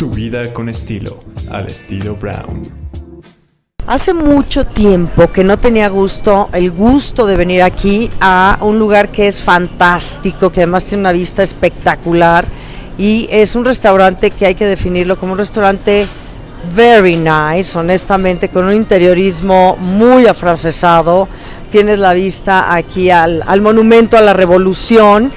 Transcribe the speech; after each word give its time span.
Tu 0.00 0.08
vida 0.08 0.50
con 0.54 0.70
estilo, 0.70 1.22
al 1.50 1.68
estilo 1.68 2.16
Brown. 2.16 2.62
Hace 3.86 4.14
mucho 4.14 4.64
tiempo 4.64 5.30
que 5.30 5.44
no 5.44 5.58
tenía 5.58 5.90
gusto, 5.90 6.48
el 6.54 6.70
gusto 6.70 7.26
de 7.26 7.36
venir 7.36 7.62
aquí 7.62 8.08
a 8.18 8.56
un 8.62 8.78
lugar 8.78 9.10
que 9.10 9.28
es 9.28 9.42
fantástico, 9.42 10.50
que 10.50 10.60
además 10.60 10.86
tiene 10.86 11.02
una 11.02 11.12
vista 11.12 11.42
espectacular 11.42 12.46
y 12.96 13.28
es 13.30 13.54
un 13.54 13.66
restaurante 13.66 14.30
que 14.30 14.46
hay 14.46 14.54
que 14.54 14.64
definirlo 14.64 15.20
como 15.20 15.32
un 15.32 15.38
restaurante 15.38 16.06
very 16.74 17.16
nice, 17.16 17.76
honestamente, 17.76 18.48
con 18.48 18.64
un 18.64 18.72
interiorismo 18.72 19.76
muy 19.76 20.26
afrancesado. 20.26 21.28
Tienes 21.70 21.98
la 21.98 22.14
vista 22.14 22.74
aquí 22.74 23.10
al, 23.10 23.44
al 23.46 23.60
monumento 23.60 24.16
a 24.16 24.22
la 24.22 24.32
revolución 24.32 25.30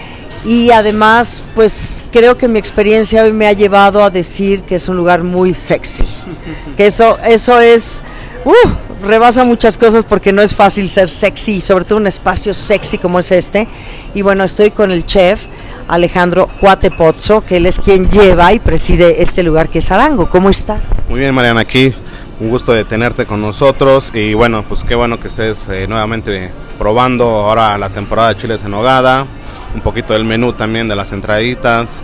y 0.45 0.71
además 0.71 1.43
pues 1.55 2.03
creo 2.11 2.37
que 2.37 2.47
mi 2.47 2.59
experiencia 2.59 3.23
hoy 3.23 3.31
me 3.31 3.47
ha 3.47 3.53
llevado 3.53 4.03
a 4.03 4.09
decir 4.09 4.63
que 4.63 4.75
es 4.75 4.89
un 4.89 4.97
lugar 4.97 5.23
muy 5.23 5.53
sexy. 5.53 6.03
Que 6.77 6.87
eso 6.87 7.17
eso 7.25 7.59
es 7.59 8.03
uh, 8.45 9.05
rebasa 9.05 9.43
muchas 9.43 9.77
cosas 9.77 10.05
porque 10.05 10.31
no 10.31 10.41
es 10.41 10.55
fácil 10.55 10.89
ser 10.89 11.09
sexy 11.09 11.61
sobre 11.61 11.85
todo 11.85 11.99
un 11.99 12.07
espacio 12.07 12.53
sexy 12.53 12.97
como 12.97 13.19
es 13.19 13.31
este. 13.31 13.67
Y 14.13 14.21
bueno 14.21 14.43
estoy 14.43 14.71
con 14.71 14.91
el 14.91 15.05
chef 15.05 15.45
Alejandro 15.87 16.49
Cuatepozzo 16.59 17.45
que 17.45 17.57
él 17.57 17.65
es 17.65 17.79
quien 17.79 18.09
lleva 18.09 18.53
y 18.53 18.59
preside 18.59 19.21
este 19.21 19.43
lugar 19.43 19.69
que 19.69 19.79
es 19.79 19.91
Arango. 19.91 20.29
¿cómo 20.29 20.49
estás? 20.49 21.05
Muy 21.09 21.19
bien 21.19 21.33
Mariana 21.33 21.61
aquí. 21.61 21.93
Un 22.39 22.49
gusto 22.49 22.73
de 22.73 22.83
tenerte 22.83 23.25
con 23.25 23.41
nosotros. 23.41 24.11
Y 24.13 24.33
bueno 24.33 24.65
pues 24.67 24.83
qué 24.83 24.95
bueno 24.95 25.19
que 25.19 25.29
estés 25.29 25.69
eh, 25.69 25.87
nuevamente 25.87 26.51
probando 26.77 27.25
ahora 27.25 27.77
la 27.77 27.89
temporada 27.89 28.29
de 28.29 28.37
chiles 28.37 28.63
en 28.65 28.71
nogada 28.71 29.25
un 29.73 29.81
poquito 29.81 30.13
del 30.13 30.25
menú 30.25 30.53
también 30.53 30.87
de 30.87 30.95
las 30.95 31.11
entraditas. 31.11 32.03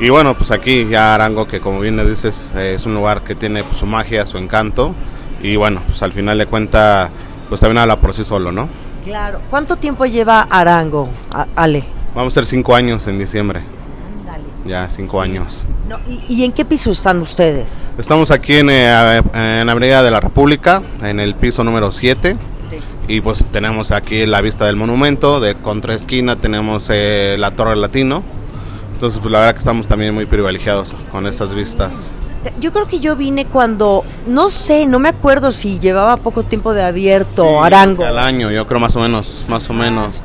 Y 0.00 0.08
bueno, 0.08 0.34
pues 0.34 0.50
aquí 0.50 0.86
ya 0.88 1.14
Arango, 1.14 1.46
que 1.46 1.60
como 1.60 1.80
bien 1.80 1.96
dices, 2.08 2.54
es 2.54 2.86
un 2.86 2.94
lugar 2.94 3.22
que 3.22 3.34
tiene 3.34 3.62
pues, 3.62 3.76
su 3.76 3.86
magia, 3.86 4.26
su 4.26 4.38
encanto. 4.38 4.94
Y 5.42 5.56
bueno, 5.56 5.82
pues 5.86 6.02
al 6.02 6.12
final 6.12 6.38
de 6.38 6.46
cuenta, 6.46 7.10
pues 7.48 7.60
también 7.60 7.78
habla 7.78 7.96
por 7.96 8.14
sí 8.14 8.24
solo, 8.24 8.52
¿no? 8.52 8.68
Claro. 9.04 9.40
¿Cuánto 9.48 9.76
tiempo 9.76 10.04
lleva 10.04 10.42
Arango, 10.42 11.08
Ale? 11.56 11.84
Vamos 12.14 12.32
a 12.32 12.34
ser 12.34 12.46
cinco 12.46 12.74
años 12.74 13.06
en 13.08 13.18
diciembre. 13.18 13.62
Ya, 14.66 14.88
cinco 14.90 15.22
años. 15.22 15.66
¿y, 16.06 16.34
¿y, 16.34 16.44
en 16.44 16.52
qué 16.52 16.66
piso 16.66 16.90
están 16.90 17.18
ustedes? 17.20 17.86
Estamos 17.96 18.30
aquí 18.30 18.56
en, 18.56 18.68
eh, 18.70 19.22
en 19.32 19.68
Avenida 19.68 20.02
de 20.02 20.10
la 20.10 20.20
República, 20.20 20.82
en 21.02 21.18
el 21.18 21.34
piso 21.34 21.64
número 21.64 21.90
7 21.90 22.36
y 23.10 23.20
pues 23.20 23.44
tenemos 23.50 23.90
aquí 23.90 24.24
la 24.24 24.40
vista 24.40 24.66
del 24.66 24.76
monumento, 24.76 25.40
de 25.40 25.56
contra 25.56 25.94
esquina 25.94 26.36
tenemos 26.36 26.86
eh, 26.90 27.34
la 27.40 27.50
Torre 27.50 27.74
Latino. 27.74 28.22
Entonces, 28.92 29.18
pues 29.18 29.32
la 29.32 29.40
verdad 29.40 29.54
que 29.54 29.58
estamos 29.58 29.88
también 29.88 30.14
muy 30.14 30.26
privilegiados 30.26 30.94
con 31.10 31.26
estas 31.26 31.52
vistas. 31.52 32.12
Yo 32.60 32.72
creo 32.72 32.86
que 32.86 33.00
yo 33.00 33.16
vine 33.16 33.46
cuando, 33.46 34.04
no 34.28 34.48
sé, 34.48 34.86
no 34.86 35.00
me 35.00 35.08
acuerdo 35.08 35.50
si 35.50 35.80
llevaba 35.80 36.18
poco 36.18 36.44
tiempo 36.44 36.72
de 36.72 36.84
abierto 36.84 37.64
Arango. 37.64 38.04
Al 38.04 38.18
año, 38.18 38.50
yo 38.52 38.64
creo 38.68 38.78
más 38.78 38.94
o 38.94 39.00
menos, 39.00 39.44
más 39.48 39.68
o 39.68 39.72
menos, 39.72 40.22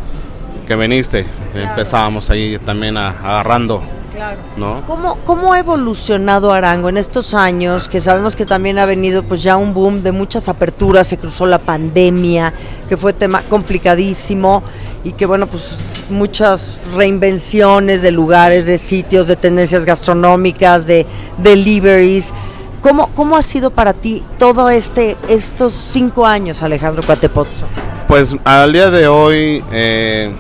que 0.68 0.76
viniste. 0.76 1.26
Empezábamos 1.56 2.30
ahí 2.30 2.60
también 2.60 2.98
agarrando 2.98 3.82
Claro. 4.16 4.38
¿No? 4.56 4.82
¿Cómo, 4.88 5.18
¿Cómo 5.26 5.52
ha 5.52 5.60
evolucionado 5.60 6.54
Arango 6.54 6.88
en 6.88 6.96
estos 6.96 7.34
años? 7.34 7.90
Que 7.90 8.00
sabemos 8.00 8.38
que 8.38 8.46
también 8.46 8.80
ha 8.80 8.86
venido 8.86 9.24
pues 9.24 9.44
ya 9.44 9.58
un 9.58 9.74
boom 9.74 10.02
de 10.04 10.14
muchas 10.14 10.48
aperturas, 10.48 11.08
se 11.08 11.18
cruzó 11.18 11.46
la 11.46 11.60
pandemia, 11.60 12.54
que 12.88 12.96
fue 12.96 13.12
tema 13.12 13.42
complicadísimo 13.42 14.64
y 15.04 15.12
que 15.12 15.26
bueno, 15.26 15.48
pues 15.48 15.80
muchas 16.10 16.78
reinvenciones 16.96 18.02
de 18.02 18.12
lugares, 18.12 18.66
de 18.66 18.78
sitios, 18.78 19.28
de 19.28 19.36
tendencias 19.36 19.84
gastronómicas, 19.84 20.88
de 20.88 21.06
deliveries. 21.38 22.34
¿Cómo, 22.82 23.08
¿Cómo 23.16 23.36
ha 23.36 23.44
sido 23.44 23.72
para 23.72 23.94
ti 23.94 24.24
todo 24.38 24.70
este 24.70 25.18
estos 25.28 25.74
cinco 25.74 26.26
años, 26.26 26.64
Alejandro 26.64 27.04
Cuatepozzo? 27.06 27.66
Pues 28.08 28.36
al 28.46 28.72
día 28.72 28.90
de 28.92 29.08
hoy, 29.08 29.62
eh, 29.74 30.32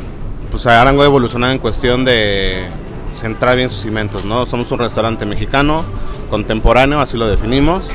pues 0.50 0.66
Arango 0.66 1.02
ha 1.02 1.06
evolucionado 1.06 1.52
en 1.52 1.60
cuestión 1.60 2.06
de 2.06 2.68
centrar 3.16 3.56
bien 3.56 3.70
sus 3.70 3.82
cimientos, 3.82 4.26
¿no? 4.26 4.46
Somos 4.46 4.72
un 4.72 4.80
restaurante 4.80 5.26
mexicano, 5.26 5.84
contemporáneo, 6.30 7.00
así 7.00 7.18
lo 7.18 7.28
definimos, 7.28 7.92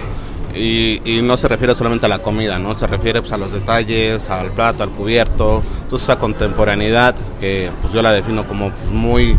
y, 0.55 1.21
no 1.23 1.37
se 1.37 1.49
refiere 1.49 1.75
solamente 1.75 2.07
a 2.07 2.09
la 2.09 2.21
comida, 2.21 2.59
¿no? 2.59 2.75
Se 2.75 2.87
refiere 2.87 3.21
pues, 3.21 3.33
a 3.33 3.37
los 3.37 3.53
detalles, 3.53 4.31
al 4.31 4.51
plato, 4.51 4.83
al 4.83 4.91
cubierto, 4.91 5.63
toda 5.89 6.03
esa 6.03 6.19
contemporaneidad 6.19 7.15
que 7.39 7.71
pues, 7.81 7.93
yo 7.93 8.03
la 8.03 8.13
defino 8.13 8.45
como 8.45 8.71
pues, 8.71 8.91
muy, 8.91 9.37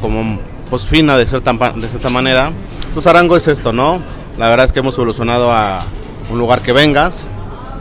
como 0.00 0.38
pues 0.68 0.84
fina 0.84 1.16
de 1.16 1.26
cierta, 1.26 1.52
de 1.52 1.88
cierta 1.88 2.10
manera. 2.10 2.52
Entonces 2.86 3.06
Arango 3.08 3.36
es 3.36 3.48
esto, 3.48 3.72
¿no? 3.72 4.00
La 4.38 4.48
verdad 4.48 4.66
es 4.66 4.72
que 4.72 4.80
hemos 4.80 4.96
evolucionado 4.96 5.52
a 5.52 5.80
un 6.30 6.38
lugar 6.38 6.62
que 6.62 6.72
vengas, 6.72 7.26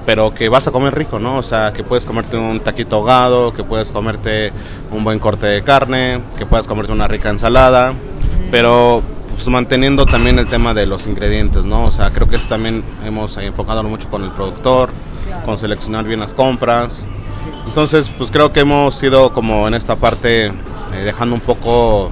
pero 0.06 0.34
que 0.34 0.50
vas 0.50 0.68
a 0.68 0.72
comer 0.72 0.96
rico, 0.96 1.20
¿no? 1.20 1.38
O 1.38 1.42
sea, 1.42 1.74
que 1.74 1.84
puedes 1.84 2.06
comerte 2.06 2.38
un 2.38 2.60
taquito 2.60 2.98
ahogado, 2.98 3.54
que 3.54 3.64
puedes 3.64 3.92
comerte 3.92 4.52
un 4.92 5.04
buen 5.04 5.20
corte 5.20 5.48
de 5.48 5.62
carne, 5.62 6.22
que 6.38 6.46
puedas 6.46 6.68
comerte 6.68 6.92
una 6.92 7.08
rica 7.08 7.30
ensalada, 7.30 7.94
pero 8.52 9.04
pues 9.34 9.48
manteniendo 9.48 10.06
también 10.06 10.38
el 10.38 10.48
tema 10.48 10.74
de 10.74 10.86
los 10.86 11.08
ingredientes, 11.08 11.66
¿no? 11.66 11.86
O 11.86 11.92
sea, 11.92 12.12
creo 12.12 12.28
que 12.28 12.36
eso 12.36 12.50
también 12.50 12.84
hemos 13.06 13.38
enfocado 13.38 13.84
mucho 13.84 14.10
con 14.10 14.24
el 14.24 14.32
productor, 14.32 14.90
con 15.46 15.58
seleccionar 15.58 16.06
bien 16.06 16.20
las 16.20 16.34
compras. 16.34 17.04
Entonces, 17.66 18.12
pues 18.18 18.32
creo 18.32 18.52
que 18.52 18.62
hemos 18.62 19.02
ido 19.02 19.32
como 19.32 19.68
en 19.68 19.76
esta 19.76 19.96
parte 19.96 20.48
eh, 20.48 20.52
dejando 21.06 21.36
un 21.36 21.42
poco 21.42 22.12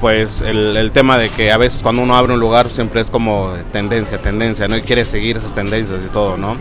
pues 0.00 0.42
el, 0.42 0.90
tema 0.92 1.18
de 1.18 1.28
que 1.28 1.52
a 1.52 1.56
veces 1.56 1.82
cuando 1.82 2.02
uno 2.02 2.16
abre 2.16 2.34
un 2.34 2.40
lugar 2.40 2.68
siempre 2.68 3.00
es 3.00 3.10
como 3.10 3.52
tendencia, 3.72 4.18
tendencia, 4.18 4.68
¿no? 4.68 4.76
Y 4.76 4.82
quiere 4.82 5.04
seguir 5.04 5.36
esas 5.36 5.54
tendencias 5.54 6.00
y 6.04 6.12
todo, 6.12 6.36
¿no? 6.36 6.56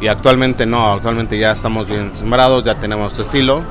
Y 0.00 0.08
actualmente 0.08 0.66
no, 0.66 0.92
actualmente 0.92 1.38
ya 1.38 1.52
estamos 1.52 1.88
bien 1.88 2.10
sembrados, 2.14 2.64
ya 2.64 2.74
tenemos 2.74 3.04
nuestro 3.04 3.24
estilo 3.24 3.62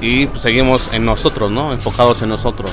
y 0.00 0.26
pues, 0.26 0.40
seguimos 0.40 0.90
en 0.92 1.04
nosotros, 1.04 1.50
¿no? 1.50 1.72
Enfocados 1.72 2.22
en 2.22 2.28
nosotros. 2.28 2.70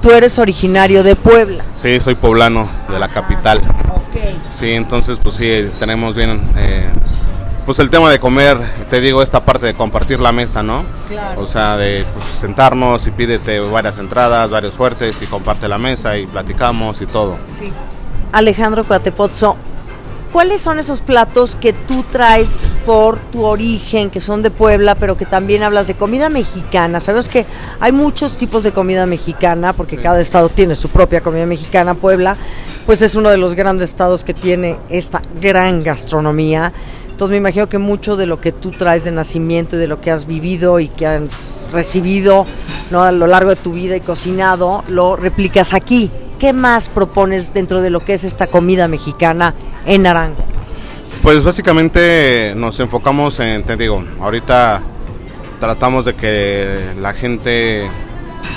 Tú 0.00 0.10
eres 0.10 0.38
originario 0.38 1.02
de 1.02 1.14
Puebla. 1.14 1.64
Sí, 1.74 2.00
soy 2.00 2.14
poblano 2.14 2.68
de 2.88 2.98
la 2.98 3.08
capital. 3.08 3.60
Okay. 4.08 4.38
Sí, 4.56 4.70
entonces 4.70 5.18
pues 5.22 5.36
sí, 5.36 5.68
tenemos 5.78 6.14
bien 6.14 6.40
eh, 6.56 6.88
pues 7.64 7.78
el 7.78 7.88
tema 7.88 8.10
de 8.10 8.18
comer, 8.18 8.58
te 8.90 9.00
digo, 9.00 9.22
esta 9.22 9.44
parte 9.44 9.66
de 9.66 9.74
compartir 9.74 10.20
la 10.20 10.32
mesa, 10.32 10.62
¿no? 10.62 10.84
Claro. 11.08 11.40
O 11.40 11.46
sea, 11.46 11.76
de 11.76 12.04
pues, 12.14 12.26
sentarnos 12.26 13.06
y 13.06 13.10
pídete 13.10 13.60
varias 13.60 13.98
entradas, 13.98 14.50
varios 14.50 14.74
fuertes 14.74 15.22
y 15.22 15.26
comparte 15.26 15.66
la 15.68 15.78
mesa 15.78 16.18
y 16.18 16.26
platicamos 16.26 17.00
y 17.00 17.06
todo. 17.06 17.36
Sí. 17.40 17.72
Alejandro 18.32 18.84
Cuatepozzo, 18.84 19.56
¿cuáles 20.32 20.60
son 20.60 20.78
esos 20.78 21.00
platos 21.00 21.56
que 21.56 21.72
tú 21.72 22.02
traes 22.02 22.64
por 22.84 23.16
tu 23.16 23.44
origen, 23.44 24.10
que 24.10 24.20
son 24.20 24.42
de 24.42 24.50
Puebla, 24.50 24.94
pero 24.96 25.16
que 25.16 25.24
también 25.24 25.62
hablas 25.62 25.86
de 25.86 25.94
comida 25.94 26.28
mexicana? 26.28 27.00
Sabes 27.00 27.28
que 27.28 27.46
hay 27.80 27.92
muchos 27.92 28.36
tipos 28.36 28.62
de 28.64 28.72
comida 28.72 29.06
mexicana, 29.06 29.72
porque 29.72 29.96
cada 29.96 30.20
estado 30.20 30.50
tiene 30.50 30.74
su 30.74 30.90
propia 30.90 31.22
comida 31.22 31.46
mexicana. 31.46 31.94
Puebla, 31.94 32.36
pues 32.84 33.00
es 33.00 33.14
uno 33.14 33.30
de 33.30 33.38
los 33.38 33.54
grandes 33.54 33.88
estados 33.88 34.24
que 34.24 34.34
tiene 34.34 34.76
esta 34.90 35.22
gran 35.40 35.82
gastronomía. 35.82 36.72
Entonces 37.14 37.34
me 37.34 37.38
imagino 37.38 37.68
que 37.68 37.78
mucho 37.78 38.16
de 38.16 38.26
lo 38.26 38.40
que 38.40 38.50
tú 38.50 38.72
traes 38.72 39.04
de 39.04 39.12
nacimiento 39.12 39.76
y 39.76 39.78
de 39.78 39.86
lo 39.86 40.00
que 40.00 40.10
has 40.10 40.26
vivido 40.26 40.80
y 40.80 40.88
que 40.88 41.06
has 41.06 41.60
recibido 41.70 42.44
¿no? 42.90 43.04
a 43.04 43.12
lo 43.12 43.28
largo 43.28 43.50
de 43.50 43.56
tu 43.56 43.72
vida 43.72 43.94
y 43.94 44.00
cocinado, 44.00 44.82
lo 44.88 45.14
replicas 45.14 45.74
aquí. 45.74 46.10
¿Qué 46.40 46.52
más 46.52 46.88
propones 46.88 47.54
dentro 47.54 47.82
de 47.82 47.90
lo 47.90 48.04
que 48.04 48.14
es 48.14 48.24
esta 48.24 48.48
comida 48.48 48.88
mexicana 48.88 49.54
en 49.86 50.08
Arango? 50.08 50.44
Pues 51.22 51.44
básicamente 51.44 52.52
nos 52.56 52.80
enfocamos 52.80 53.38
en, 53.38 53.62
te 53.62 53.76
digo, 53.76 54.04
ahorita 54.20 54.82
tratamos 55.60 56.06
de 56.06 56.14
que 56.14 56.80
la 57.00 57.12
gente 57.12 57.88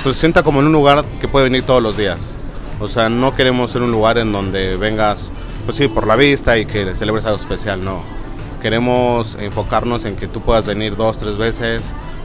pues, 0.01 0.15
se 0.15 0.21
sienta 0.21 0.41
como 0.41 0.61
en 0.61 0.65
un 0.65 0.73
lugar 0.73 1.05
que 1.21 1.27
puede 1.27 1.43
venir 1.43 1.61
todos 1.61 1.83
los 1.83 1.95
días. 1.95 2.37
O 2.79 2.87
sea, 2.87 3.07
no 3.07 3.35
queremos 3.35 3.69
ser 3.69 3.83
un 3.83 3.91
lugar 3.91 4.17
en 4.17 4.31
donde 4.31 4.77
vengas, 4.77 5.31
pues 5.65 5.77
sí, 5.77 5.87
por 5.87 6.07
la 6.07 6.15
vista 6.15 6.57
y 6.57 6.65
que 6.65 6.95
celebres 6.95 7.25
algo 7.25 7.37
especial, 7.37 7.85
no 7.85 8.17
Queremos 8.61 9.37
enfocarnos 9.39 10.05
en 10.05 10.15
que 10.15 10.27
tú 10.27 10.41
puedas 10.41 10.65
venir 10.65 10.95
dos, 10.95 11.19
tres 11.19 11.37
veces, 11.37 11.83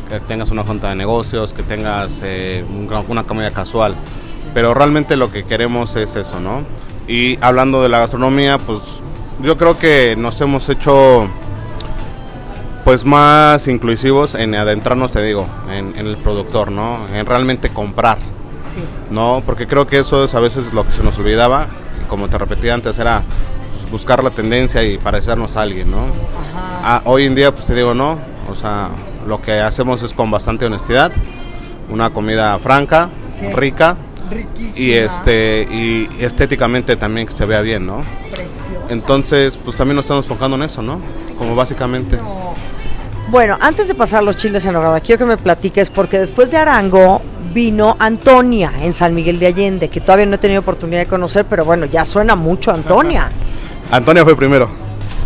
que 0.08 0.20
tengas 0.20 0.50
una 0.50 0.62
junta 0.64 0.88
de 0.88 0.96
negocios, 0.96 1.52
que 1.52 1.62
tengas 1.62 2.23
eh, 2.25 2.64
una 3.08 3.25
comida 3.25 3.50
casual. 3.50 3.94
Pero 4.55 4.75
realmente 4.75 5.17
lo 5.17 5.31
que 5.31 5.44
queremos 5.44 5.96
es 5.96 6.17
eso, 6.17 6.40
¿no? 6.40 6.62
Y 7.08 7.38
hablando 7.40 7.82
de 7.82 7.88
la 7.88 7.99
gastronomía, 7.99 8.58
pues 8.58 9.02
yo 9.43 9.56
creo 9.56 9.79
que 9.79 10.14
nos 10.17 10.40
hemos 10.40 10.69
hecho 10.69 11.29
pues 12.85 13.05
más 13.05 13.69
inclusivos 13.69 14.35
en 14.35 14.55
adentrarnos, 14.55 15.12
te 15.12 15.23
digo, 15.23 15.46
en, 15.70 15.94
el 15.96 16.17
productor, 16.17 16.73
¿no? 16.73 17.06
En 17.14 17.26
realmente 17.26 17.69
comprar, 17.69 18.19
sí. 18.19 18.82
¿no? 19.11 19.43
Porque 19.46 19.67
creo 19.67 19.87
que 19.87 19.99
eso 19.99 20.25
es 20.25 20.35
a 20.35 20.40
veces 20.40 20.73
lo 20.73 20.85
que 20.85 20.93
se 20.93 21.02
nos 21.02 21.19
olvidaba, 21.19 21.67
y 22.02 22.08
como 22.08 22.28
te 22.28 22.38
repetí 22.38 22.69
antes, 22.70 22.99
era 22.99 23.23
buscar 23.93 24.25
la 24.25 24.31
tendencia 24.31 24.83
y 24.83 24.99
parecernos 24.99 25.56
a 25.56 25.62
alguien, 25.62 25.91
¿no? 25.91 25.99
Ah, 26.83 27.03
hoy 27.05 27.27
en 27.27 27.37
día, 27.37 27.53
pues 27.53 27.67
te 27.67 27.75
digo, 27.75 27.94
no, 27.94 28.19
o 28.49 28.55
sea, 28.55 28.89
lo 29.29 29.41
que 29.41 29.61
hacemos 29.61 30.03
es 30.03 30.15
con 30.15 30.31
bastante 30.31 30.65
honestidad, 30.67 31.12
una 31.91 32.11
comida 32.11 32.59
franca, 32.59 33.11
rica, 33.55 33.97
y 34.75 34.93
este 34.93 35.69
y 35.71 36.09
estéticamente 36.21 36.97
también 36.97 37.27
que 37.27 37.35
se 37.35 37.44
vea 37.44 37.61
bien, 37.61 37.87
¿no? 37.87 38.00
Preciosa. 38.31 38.81
Entonces, 38.89 39.59
pues 39.59 39.77
también 39.77 39.97
nos 39.97 40.06
estamos 40.06 40.25
enfocando 40.25 40.56
en 40.56 40.62
eso, 40.62 40.81
¿no? 40.81 40.99
Como 41.37 41.55
básicamente. 41.55 42.19
Bueno, 43.29 43.59
antes 43.61 43.88
de 43.88 43.95
pasar 43.95 44.23
los 44.23 44.37
chiles 44.37 44.65
en 44.65 44.75
hogada, 44.75 45.00
quiero 45.00 45.19
que 45.19 45.25
me 45.27 45.37
platiques 45.37 45.91
porque 45.91 46.19
después 46.19 46.50
de 46.50 46.56
Arango 46.56 47.21
vino 47.53 47.97
Antonia 47.99 48.73
en 48.81 48.93
San 48.95 49.15
Miguel 49.15 49.38
de 49.38 49.47
Allende, 49.47 49.88
que 49.88 50.00
todavía 50.00 50.27
no 50.27 50.37
he 50.37 50.38
tenido 50.38 50.61
oportunidad 50.61 51.00
de 51.00 51.06
conocer, 51.06 51.45
pero 51.45 51.65
bueno, 51.65 51.85
ya 51.87 52.05
suena 52.06 52.35
mucho 52.35 52.73
Antonia. 52.73 53.31
Antonia 53.93 54.25
fue 54.25 54.35
primero. 54.37 54.69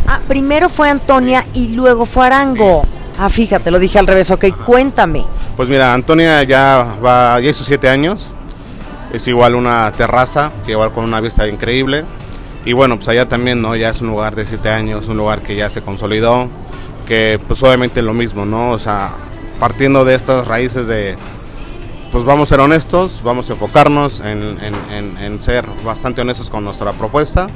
Ah, 0.07 0.21
primero 0.29 0.69
fue 0.69 0.91
Antonia 0.91 1.45
y 1.55 1.69
luego 1.69 2.05
fue 2.05 2.27
Arango. 2.27 2.83
Ah, 3.19 3.29
fíjate, 3.31 3.71
lo 3.71 3.79
dije 3.79 3.99
al 3.99 4.07
revés. 4.07 4.31
Ok, 4.31 4.45
cuéntame. 4.65 5.25
Pues 5.57 5.69
mira, 5.69 5.95
Antonia 5.95 6.43
ya 6.43 6.97
va, 7.03 7.41
ya 7.41 7.49
hizo 7.49 7.65
siete 7.65 7.89
años. 7.89 8.33
Es 9.13 9.27
igual 9.29 9.55
una 9.55 9.91
terraza, 9.93 10.51
que 10.67 10.73
igual 10.73 10.93
con 10.93 11.05
una 11.05 11.21
vista 11.21 11.47
increíble. 11.49 12.05
Y 12.65 12.73
bueno, 12.73 12.97
pues 12.97 13.09
allá 13.09 13.29
también, 13.29 13.63
¿no? 13.63 13.75
Ya 13.77 13.89
es 13.91 14.01
un 14.01 14.09
lugar 14.09 14.35
de 14.35 14.45
siete 14.45 14.69
años, 14.69 15.07
un 15.09 15.17
lugar 15.17 15.41
que 15.43 15.55
ya 15.55 15.71
se 15.71 15.81
consolidó, 15.83 16.49
que 17.07 17.41
pues 17.47 17.63
obviamente 17.63 18.03
lo 18.03 18.13
mismo, 18.13 18.45
¿no? 18.45 18.73
O 18.73 18.79
sea, 18.79 19.13
partiendo 19.61 20.05
de 20.05 20.17
estas 20.17 20.47
raíces 20.49 20.89
de, 20.89 21.17
pues 22.11 22.25
vamos 22.25 22.51
a 22.51 22.57
ser 22.57 22.61
honestos, 22.61 23.23
vamos 23.25 23.49
a 23.49 23.53
enfocarnos 23.53 24.19
en, 24.21 24.59
en- 24.61 24.93
en- 24.93 25.19
en 25.19 25.41
ser 25.41 25.65
bastante 25.85 26.21
honestos 26.23 26.51
con 26.51 26.65
nuestra 26.65 26.91
propuesta 26.93 27.47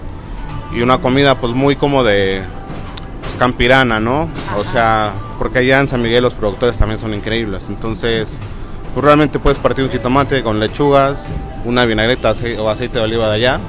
y 0.72 0.82
una 0.82 0.98
comida 0.98 1.36
pues 1.36 1.54
muy 1.54 1.76
como 1.76 2.04
de 2.04 2.42
pues, 3.20 3.34
campirana, 3.34 4.00
¿no? 4.00 4.28
O 4.58 4.64
sea, 4.64 5.12
porque 5.38 5.60
allá 5.60 5.80
en 5.80 5.88
San 5.88 6.02
Miguel 6.02 6.22
los 6.22 6.34
productores 6.34 6.78
también 6.78 6.98
son 6.98 7.14
increíbles, 7.14 7.68
entonces 7.68 8.38
pues 8.94 9.04
realmente 9.04 9.38
puedes 9.38 9.58
partir 9.58 9.84
un 9.84 9.90
jitomate 9.90 10.42
con 10.42 10.58
lechugas, 10.58 11.28
una 11.64 11.84
vinagreta 11.84 12.32
o 12.58 12.68
aceite 12.68 12.98
de 12.98 13.04
oliva 13.04 13.28
de 13.28 13.36
allá, 13.36 13.60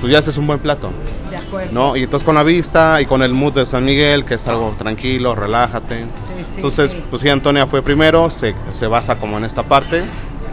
pues 0.00 0.12
ya 0.12 0.18
haces 0.18 0.36
un 0.36 0.46
buen 0.46 0.58
plato. 0.58 0.90
De 1.30 1.36
acuerdo. 1.36 1.70
¿no? 1.72 1.96
Y 1.96 2.02
entonces 2.02 2.24
con 2.24 2.34
la 2.34 2.42
vista 2.42 3.00
y 3.00 3.06
con 3.06 3.22
el 3.22 3.32
mood 3.32 3.54
de 3.54 3.66
San 3.66 3.84
Miguel, 3.84 4.24
que 4.24 4.34
es 4.34 4.46
algo 4.48 4.74
tranquilo, 4.76 5.34
relájate. 5.34 6.04
sí, 6.46 6.56
entonces, 6.56 6.92
sí. 6.92 7.02
pues 7.08 7.22
sí, 7.22 7.28
Antonia 7.28 7.66
fue 7.66 7.82
primero, 7.82 8.30
se, 8.30 8.54
se 8.70 8.86
basa 8.86 9.16
como 9.18 9.38
en 9.38 9.44
esta 9.44 9.62
parte. 9.62 10.04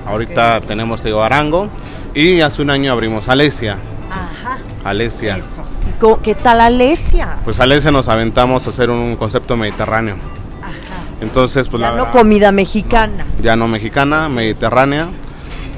Ahorita 0.05 0.61
tenemos, 0.61 1.01
te 1.01 1.09
digo, 1.09 1.23
Arango. 1.23 1.69
Y 2.13 2.41
hace 2.41 2.61
un 2.61 2.69
año 2.69 2.91
abrimos 2.91 3.29
Alesia. 3.29 3.77
Ajá. 4.11 4.59
Alesia. 4.83 5.37
Eso. 5.37 5.63
¿Y 6.03 6.05
co- 6.05 6.19
qué 6.21 6.35
tal 6.35 6.59
Alesia? 6.59 7.37
Pues 7.45 7.61
Alesia 7.61 7.89
nos 7.89 8.09
aventamos 8.09 8.67
a 8.67 8.71
hacer 8.71 8.89
un 8.89 9.15
concepto 9.15 9.55
mediterráneo. 9.55 10.17
Entonces, 11.21 11.69
pues 11.69 11.79
Ya 11.79 11.91
la 11.91 11.95
no 11.95 12.03
verdad- 12.03 12.19
comida 12.19 12.51
mexicana. 12.51 13.25
ya 13.41 13.55
no 13.55 13.69
mexicana, 13.69 14.27
mediterránea. 14.27 15.07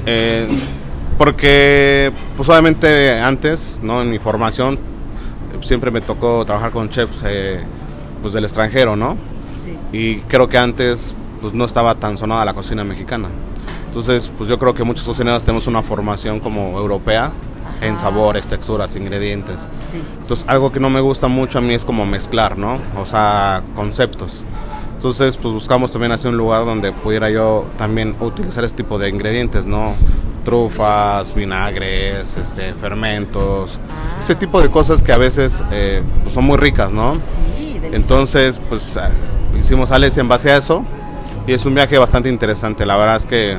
Eh, 0.04 0.48
porque, 1.16 2.10
pues 2.36 2.48
obviamente 2.48 3.20
antes, 3.20 3.78
¿no? 3.84 4.02
En 4.02 4.10
mi 4.10 4.18
formación, 4.18 4.80
siempre 5.62 5.92
me 5.92 6.00
tocó 6.00 6.44
trabajar 6.44 6.72
con 6.72 6.90
chefs 6.90 7.22
eh, 7.24 7.60
pues 8.20 8.32
del 8.34 8.42
extranjero, 8.46 8.96
¿no? 8.96 9.16
Y 9.92 10.16
creo 10.22 10.48
que 10.48 10.58
antes, 10.58 11.14
pues 11.40 11.54
no 11.54 11.64
estaba 11.64 11.94
tan 11.94 12.16
sonada 12.16 12.44
la 12.44 12.52
cocina 12.52 12.82
mexicana. 12.82 13.28
Entonces, 13.96 14.30
pues 14.36 14.50
yo 14.50 14.58
creo 14.58 14.74
que 14.74 14.84
muchos 14.84 15.06
cocineros 15.06 15.42
tenemos 15.42 15.66
una 15.66 15.82
formación 15.82 16.38
como 16.38 16.78
europea 16.78 17.32
en 17.80 17.96
sabores, 17.96 18.46
texturas, 18.46 18.94
ingredientes. 18.94 19.56
Sí. 19.80 19.96
Entonces, 20.20 20.46
algo 20.50 20.70
que 20.70 20.80
no 20.80 20.90
me 20.90 21.00
gusta 21.00 21.28
mucho 21.28 21.56
a 21.56 21.60
mí 21.62 21.72
es 21.72 21.86
como 21.86 22.04
mezclar, 22.04 22.58
¿no? 22.58 22.78
O 23.00 23.06
sea, 23.06 23.62
conceptos. 23.74 24.44
Entonces, 24.92 25.38
pues 25.38 25.54
buscamos 25.54 25.92
también 25.92 26.12
hacer 26.12 26.30
un 26.30 26.36
lugar 26.36 26.66
donde 26.66 26.92
pudiera 26.92 27.30
yo 27.30 27.64
también 27.78 28.14
utilizar 28.20 28.64
este 28.64 28.82
tipo 28.82 28.98
de 28.98 29.08
ingredientes, 29.08 29.64
¿no? 29.64 29.94
Trufas, 30.44 31.34
vinagres, 31.34 32.36
este, 32.36 32.74
fermentos, 32.74 33.78
ese 34.18 34.34
tipo 34.34 34.60
de 34.60 34.70
cosas 34.70 35.02
que 35.02 35.12
a 35.12 35.16
veces 35.16 35.64
eh, 35.70 36.02
pues 36.22 36.34
son 36.34 36.44
muy 36.44 36.58
ricas, 36.58 36.92
¿no? 36.92 37.16
Sí, 37.56 37.80
Entonces, 37.92 38.60
pues 38.68 38.98
ah, 38.98 39.08
hicimos 39.58 39.90
Alesia 39.90 40.20
en 40.20 40.28
base 40.28 40.50
a 40.50 40.58
eso 40.58 40.84
y 41.46 41.52
es 41.52 41.64
un 41.64 41.74
viaje 41.74 41.96
bastante 41.96 42.28
interesante. 42.28 42.84
La 42.84 42.96
verdad 42.96 43.16
es 43.16 43.26
que 43.26 43.56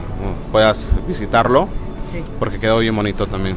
puedas 0.52 0.96
visitarlo 1.08 1.68
Sí. 2.12 2.24
porque 2.40 2.60
quedó 2.60 2.80
bien 2.80 2.96
bonito 2.96 3.28
también. 3.28 3.56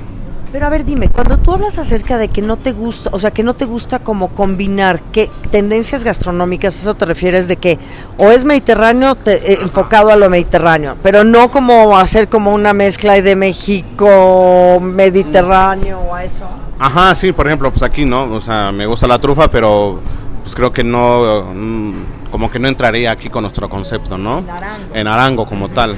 Pero 0.52 0.66
a 0.66 0.68
ver, 0.68 0.84
dime, 0.84 1.08
cuando 1.08 1.36
tú 1.36 1.52
hablas 1.52 1.78
acerca 1.78 2.18
de 2.18 2.26
que 2.26 2.42
no 2.42 2.56
te 2.56 2.72
gusta, 2.72 3.10
o 3.12 3.20
sea, 3.20 3.30
que 3.30 3.44
no 3.44 3.54
te 3.54 3.66
gusta 3.66 4.00
como 4.00 4.30
combinar, 4.30 5.00
¿qué 5.12 5.30
tendencias 5.52 6.02
gastronómicas 6.02 6.74
eso 6.76 6.94
te 6.94 7.04
refieres 7.04 7.46
de 7.46 7.54
que 7.56 7.78
o 8.18 8.32
es 8.32 8.44
mediterráneo 8.44 9.14
te- 9.14 9.52
eh, 9.52 9.58
enfocado 9.62 10.10
a 10.10 10.16
lo 10.16 10.28
mediterráneo, 10.28 10.96
pero 11.04 11.22
no 11.22 11.52
como 11.52 11.96
hacer 11.96 12.26
como 12.26 12.52
una 12.52 12.72
mezcla 12.72 13.22
de 13.22 13.36
México 13.36 14.78
mediterráneo 14.80 16.00
o 16.00 16.14
a 16.14 16.24
eso? 16.24 16.46
Ajá, 16.78 17.14
sí, 17.14 17.30
por 17.32 17.46
ejemplo, 17.46 17.70
pues 17.70 17.84
aquí 17.84 18.04
no, 18.04 18.24
o 18.24 18.40
sea, 18.40 18.72
me 18.72 18.86
gusta 18.86 19.06
la 19.06 19.20
trufa, 19.20 19.48
pero 19.50 20.00
pues 20.42 20.54
creo 20.56 20.72
que 20.72 20.82
no, 20.82 21.44
mm, 21.54 21.92
como 22.32 22.50
que 22.50 22.58
no 22.58 22.66
entraría 22.68 23.10
aquí 23.12 23.28
con 23.28 23.42
nuestro 23.42 23.68
concepto, 23.68 24.16
¿no? 24.18 24.38
En 24.40 24.50
Arango. 24.50 24.94
En 24.94 25.06
Arango 25.06 25.46
como 25.46 25.68
tal. 25.68 25.96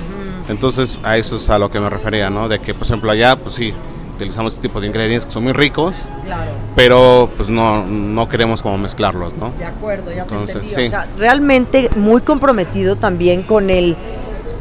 Entonces, 0.49 0.99
a 1.03 1.17
eso 1.17 1.37
es 1.37 1.49
a 1.51 1.59
lo 1.59 1.71
que 1.71 1.81
me 1.81 1.89
refería, 1.91 2.31
¿no? 2.31 2.49
De 2.49 2.59
que, 2.59 2.75
por 2.75 2.87
ejemplo, 2.87 3.11
allá, 3.11 3.37
pues 3.37 3.55
sí, 3.55 3.73
utilizamos 4.17 4.55
este 4.55 4.69
tipo 4.69 4.81
de 4.81 4.87
ingredientes 4.89 5.27
que 5.27 5.33
son 5.33 5.45
muy 5.45 5.53
ricos, 5.53 5.95
Claro. 6.25 6.51
pero 6.77 7.31
pues 7.37 7.49
no, 7.49 7.85
no 7.85 8.29
queremos 8.29 8.63
como 8.63 8.79
mezclarlos, 8.79 9.35
¿no? 9.37 9.53
De 9.59 9.65
acuerdo, 9.65 10.11
ya 10.11 10.25
te 10.25 10.35
Entonces, 10.35 10.69
sí. 10.69 10.87
O 10.87 10.91
sea, 10.91 11.07
realmente 11.19 11.91
muy 11.97 12.21
comprometido 12.23 12.97
también 12.97 13.43
con 13.43 13.71
el 13.71 13.97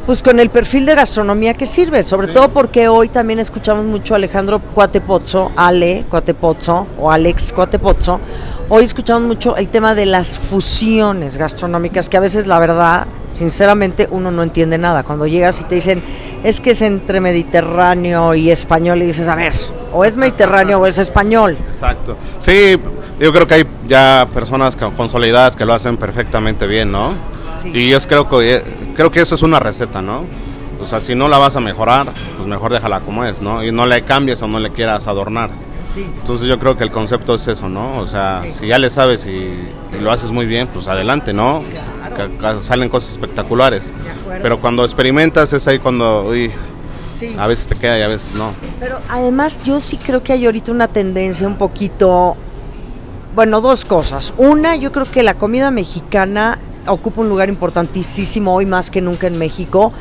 pues 0.06 0.24
con 0.24 0.40
el 0.40 0.50
perfil 0.50 0.88
de 0.88 0.96
gastronomía 0.96 1.54
que 1.54 1.68
sirve, 1.68 2.02
sobre 2.02 2.28
todo 2.28 2.50
porque 2.50 2.88
hoy 2.88 3.08
también 3.08 3.38
escuchamos 3.40 3.86
mucho 3.86 4.16
a 4.16 4.18
Alejandro 4.18 4.60
Cuatepozzo, 4.60 5.52
Ale 5.56 6.06
Cuatepozzo 6.10 6.88
o 7.00 7.12
Alex 7.12 7.54
Cuatepozzo. 7.54 8.20
Hoy 8.74 8.86
escuchamos 8.86 9.24
mucho 9.24 9.58
el 9.58 9.68
tema 9.68 9.96
de 9.96 10.06
las 10.06 10.40
fusiones 10.40 11.36
gastronómicas 11.36 12.08
que 12.08 12.16
a 12.16 12.22
veces 12.22 12.48
la 12.48 12.58
verdad, 12.58 13.06
sinceramente, 13.34 14.08
uno 14.12 14.32
no 14.32 14.44
entiende 14.44 14.78
nada. 14.78 15.04
Cuando 15.04 15.28
llegas 15.28 15.60
y 15.60 15.66
te 15.66 15.76
dicen, 15.76 16.02
es 16.46 16.62
que 16.62 16.72
es 16.72 16.82
entre 16.82 17.20
mediterráneo 17.20 18.34
y 18.34 18.50
español 18.50 19.02
y 19.02 19.08
dices, 19.08 19.28
a 19.28 19.36
ver, 19.36 19.52
o 19.92 20.06
es 20.06 20.16
mediterráneo 20.16 20.80
o 20.80 20.86
es 20.86 21.00
español. 21.00 21.58
Exacto. 21.68 22.16
Sí, 22.40 22.80
yo 23.20 23.34
creo 23.34 23.46
que 23.46 23.56
hay 23.56 23.68
ya 23.90 24.26
personas 24.34 24.78
consolidadas 24.78 25.58
que 25.58 25.66
lo 25.66 25.74
hacen 25.74 25.98
perfectamente 25.98 26.66
bien, 26.66 26.94
¿no? 26.94 27.14
Sí. 27.64 27.72
Y 27.74 27.90
yo 27.90 28.00
creo 28.00 28.30
que 28.30 28.64
creo 28.96 29.12
que 29.12 29.20
eso 29.20 29.36
es 29.36 29.42
una 29.42 29.60
receta, 29.60 30.02
¿no? 30.02 30.24
O 30.80 30.86
sea, 30.86 31.02
si 31.02 31.14
no 31.14 31.28
la 31.28 31.38
vas 31.40 31.58
a 31.58 31.60
mejorar, 31.60 32.08
pues 32.38 32.48
mejor 32.48 32.72
déjala 32.72 33.02
como 33.02 33.26
es, 33.26 33.42
¿no? 33.42 33.66
Y 33.66 33.74
no 33.74 33.86
le 33.86 34.04
cambies 34.04 34.42
o 34.42 34.48
no 34.48 34.60
le 34.60 34.72
quieras 34.72 35.10
adornar. 35.10 35.50
Sí. 35.94 36.06
Entonces 36.20 36.48
yo 36.48 36.58
creo 36.60 36.78
que 36.78 36.84
el 36.86 36.92
concepto 36.92 37.36
es 37.36 37.48
eso, 37.48 37.68
¿no? 37.68 37.98
O 38.00 38.08
sea, 38.08 38.44
si 38.50 38.68
ya 38.68 38.80
le 38.80 38.90
sabes 38.90 39.26
y, 39.26 39.30
y 39.30 40.00
lo 40.02 40.12
haces 40.12 40.32
muy 40.32 40.46
bien, 40.46 40.68
pues 40.74 40.88
adelante, 40.88 41.34
¿no? 41.34 41.64
Que 42.16 42.62
salen 42.62 42.90
cosas 42.90 43.12
espectaculares. 43.12 43.94
Pero 44.42 44.60
cuando 44.60 44.84
experimentas 44.86 45.52
es 45.54 45.68
ahí 45.68 45.80
cuando, 45.80 46.26
uy, 46.30 46.52
Sí. 47.18 47.36
a 47.38 47.46
veces 47.46 47.68
te 47.68 47.76
queda 47.76 48.00
y 48.00 48.02
a 48.02 48.08
veces 48.08 48.34
no. 48.36 48.52
Pero 48.80 48.98
además 49.10 49.60
yo 49.64 49.80
sí 49.80 49.98
creo 49.98 50.24
que 50.24 50.34
hay 50.34 50.46
ahorita 50.48 50.72
una 50.72 50.88
tendencia 50.88 51.46
un 51.46 51.56
poquito, 51.56 52.36
bueno, 53.36 53.62
dos 53.62 53.86
cosas. 53.86 54.34
Una, 54.38 54.76
yo 54.76 54.92
creo 54.92 55.06
que 55.06 55.22
la 55.22 55.36
comida 55.36 55.70
mexicana 55.70 56.58
ocupa 56.88 57.22
un 57.22 57.30
lugar 57.30 57.48
importantísimo 57.50 58.56
hoy 58.56 58.66
más 58.66 58.90
que 58.90 59.02
nunca 59.02 59.28
en 59.28 59.38
México 59.38 59.94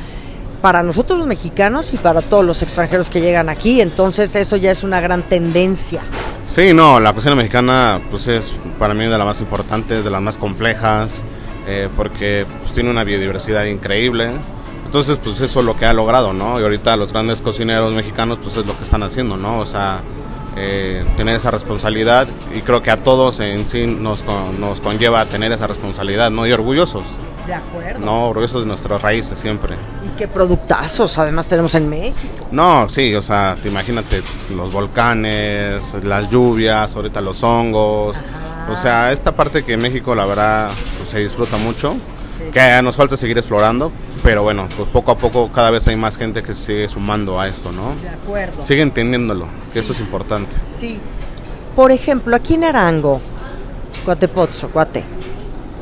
para 0.61 0.83
nosotros 0.83 1.19
los 1.19 1.29
mexicanos 1.29 1.93
y 1.95 1.97
para 1.97 2.21
todos 2.21 2.45
los 2.45 2.62
extranjeros 2.62 3.11
que 3.11 3.21
llegan 3.21 3.49
aquí. 3.49 3.81
Entonces 3.81 4.35
eso 4.37 4.57
ya 4.57 4.71
es 4.71 4.83
una 4.83 5.00
gran 5.00 5.23
tendencia. 5.23 6.02
Sí, 6.47 6.75
no, 6.75 7.00
la 7.00 7.12
cocina 7.12 7.35
mexicana 7.35 8.00
pues 8.11 8.29
es 8.29 8.55
para 8.79 8.95
mí 8.95 9.05
de 9.05 9.17
las 9.17 9.26
más 9.26 9.40
importantes, 9.40 10.05
de 10.05 10.11
las 10.11 10.21
más 10.21 10.37
complejas, 10.37 11.23
eh, 11.67 11.88
porque 11.97 12.47
pues, 12.61 12.73
tiene 12.73 12.90
una 12.90 13.05
biodiversidad 13.05 13.64
increíble. 13.64 14.31
Entonces, 14.85 15.19
pues 15.23 15.40
eso 15.40 15.61
es 15.61 15.64
lo 15.64 15.76
que 15.76 15.87
ha 15.87 15.93
logrado, 15.93 16.33
¿no? 16.33 16.59
Y 16.59 16.64
ahorita 16.64 16.97
los 16.97 17.12
grandes 17.12 17.40
cocineros 17.43 17.95
mexicanos 17.95 18.40
pues 18.43 18.57
es 18.57 18.67
lo 18.67 18.76
que 18.76 18.83
están 18.83 19.05
haciendo, 19.05 19.37
¿no? 19.37 19.61
O 19.61 19.67
sea, 19.67 20.00
eh, 20.62 21.05
tener 21.17 21.37
esa 21.37 21.50
responsabilidad 21.50 22.29
y 22.55 22.61
creo 22.61 22.83
que 22.83 22.90
a 22.90 22.99
todos 22.99 23.40
en 23.40 23.67
sí 23.67 23.87
nos, 23.87 24.23
con- 24.23 24.61
nos 24.61 24.81
conlleva 24.81 25.23
a 25.23 25.25
tener 25.26 25.50
esa 25.52 25.67
responsabilidad, 25.67 26.31
¿no? 26.31 26.47
Y 26.47 26.52
orgullosos, 26.52 27.07
De 27.47 27.55
acuerdo. 27.55 28.05
¿no? 28.05 28.29
Orgullosos 28.29 28.62
de 28.62 28.69
nuestras 28.69 29.00
raíces 29.00 29.38
siempre. 29.38 29.75
Y 30.05 30.19
qué 30.19 30.29
productazos 30.29 31.17
además 31.19 31.49
tenemos 31.49 31.75
en 31.75 31.88
México. 31.88 32.47
No, 32.52 32.88
sí, 32.90 33.14
o 33.14 33.23
sea, 33.23 33.57
te 33.62 33.69
imagínate 33.69 34.23
los 34.55 34.71
volcanes, 34.73 35.97
las 36.02 36.31
lluvias, 36.31 36.95
ahorita 36.95 37.21
los 37.21 37.43
hongos. 37.43 38.17
O 38.71 38.76
sea, 38.76 39.12
esta 39.12 39.33
parte 39.33 39.64
que 39.64 39.73
en 39.73 39.81
México 39.83 40.14
la 40.14 40.26
verdad 40.26 40.71
pues, 40.99 41.09
se 41.09 41.19
disfruta 41.21 41.57
mucho, 41.57 41.97
que 42.52 42.81
nos 42.83 42.97
falta 42.97 43.17
seguir 43.17 43.38
explorando, 43.38 43.90
pero 44.23 44.43
bueno, 44.43 44.69
pues 44.77 44.89
poco 44.89 45.12
a 45.12 45.19
poco 45.19 45.50
cada 45.53 45.71
vez 45.71 45.87
hay 45.89 45.97
más 45.97 46.17
gente 46.17 46.43
que 46.43 46.55
se 46.55 46.65
sigue 46.67 46.89
sumando 46.89 47.41
a 47.41 47.49
esto, 47.49 47.73
¿no? 47.73 47.95
De 48.03 48.09
acuerdo. 48.09 48.62
Sigue 48.62 48.83
entendiéndolo, 48.83 49.47
que 49.73 49.81
eso 49.81 49.93
es 49.93 50.00
importante. 50.00 50.57
Sí. 50.62 50.99
Por 51.75 51.93
ejemplo, 51.93 52.37
aquí 52.37 52.55
en 52.55 52.65
Arango, 52.65 53.21
Cuatepozzo, 54.05 54.69
Cuate, 54.69 55.05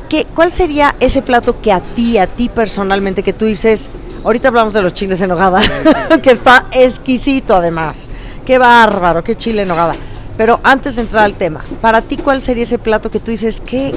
¿qué, 0.07 0.25
¿cuál 0.33 0.53
sería 0.53 0.95
ese 0.99 1.21
plato 1.21 1.59
que 1.61 1.71
a 1.71 1.81
ti, 1.81 2.17
a 2.17 2.27
ti 2.27 2.49
personalmente, 2.49 3.23
que 3.23 3.33
tú 3.33 3.45
dices, 3.45 3.89
ahorita 4.23 4.49
hablamos 4.49 4.73
de 4.73 4.81
los 4.81 4.93
chiles 4.93 5.21
en 5.21 5.29
nogada, 5.29 5.61
que 6.23 6.31
está 6.31 6.65
exquisito 6.71 7.55
además, 7.55 8.09
qué 8.45 8.57
bárbaro, 8.57 9.23
qué 9.23 9.35
chile 9.35 9.63
en 9.63 9.67
nogada. 9.67 9.95
Pero 10.37 10.61
antes 10.63 10.95
de 10.95 11.01
entrar 11.01 11.25
al 11.25 11.33
tema, 11.33 11.61
para 11.81 12.01
ti, 12.01 12.15
¿cuál 12.15 12.41
sería 12.41 12.63
ese 12.63 12.79
plato 12.79 13.11
que 13.11 13.19
tú 13.19 13.31
dices, 13.31 13.61
qué 13.65 13.93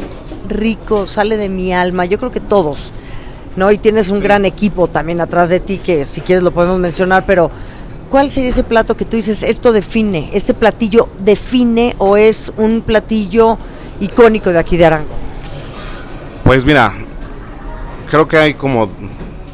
rico, 0.48 1.06
sale 1.06 1.36
de 1.36 1.48
mi 1.48 1.72
alma? 1.72 2.04
Yo 2.04 2.18
creo 2.18 2.32
que 2.32 2.40
todos, 2.40 2.92
¿no? 3.56 3.70
Y 3.70 3.78
tienes 3.78 4.08
un 4.08 4.20
gran 4.20 4.44
equipo 4.44 4.88
también 4.88 5.20
atrás 5.20 5.48
de 5.48 5.60
ti, 5.60 5.78
que 5.78 6.04
si 6.04 6.20
quieres 6.20 6.42
lo 6.42 6.50
podemos 6.50 6.78
mencionar, 6.78 7.24
pero 7.26 7.50
¿cuál 8.10 8.30
sería 8.30 8.50
ese 8.50 8.64
plato 8.64 8.96
que 8.96 9.04
tú 9.04 9.16
dices, 9.16 9.42
esto 9.42 9.72
define, 9.72 10.30
este 10.32 10.54
platillo 10.54 11.08
define 11.22 11.94
o 11.98 12.16
es 12.16 12.52
un 12.56 12.82
platillo 12.82 13.58
icónico 14.00 14.50
de 14.50 14.58
aquí 14.58 14.76
de 14.76 14.86
Arango? 14.86 15.14
Pues 16.44 16.64
mira, 16.64 16.92
creo 18.10 18.26
que 18.26 18.36
hay 18.36 18.54
como 18.54 18.88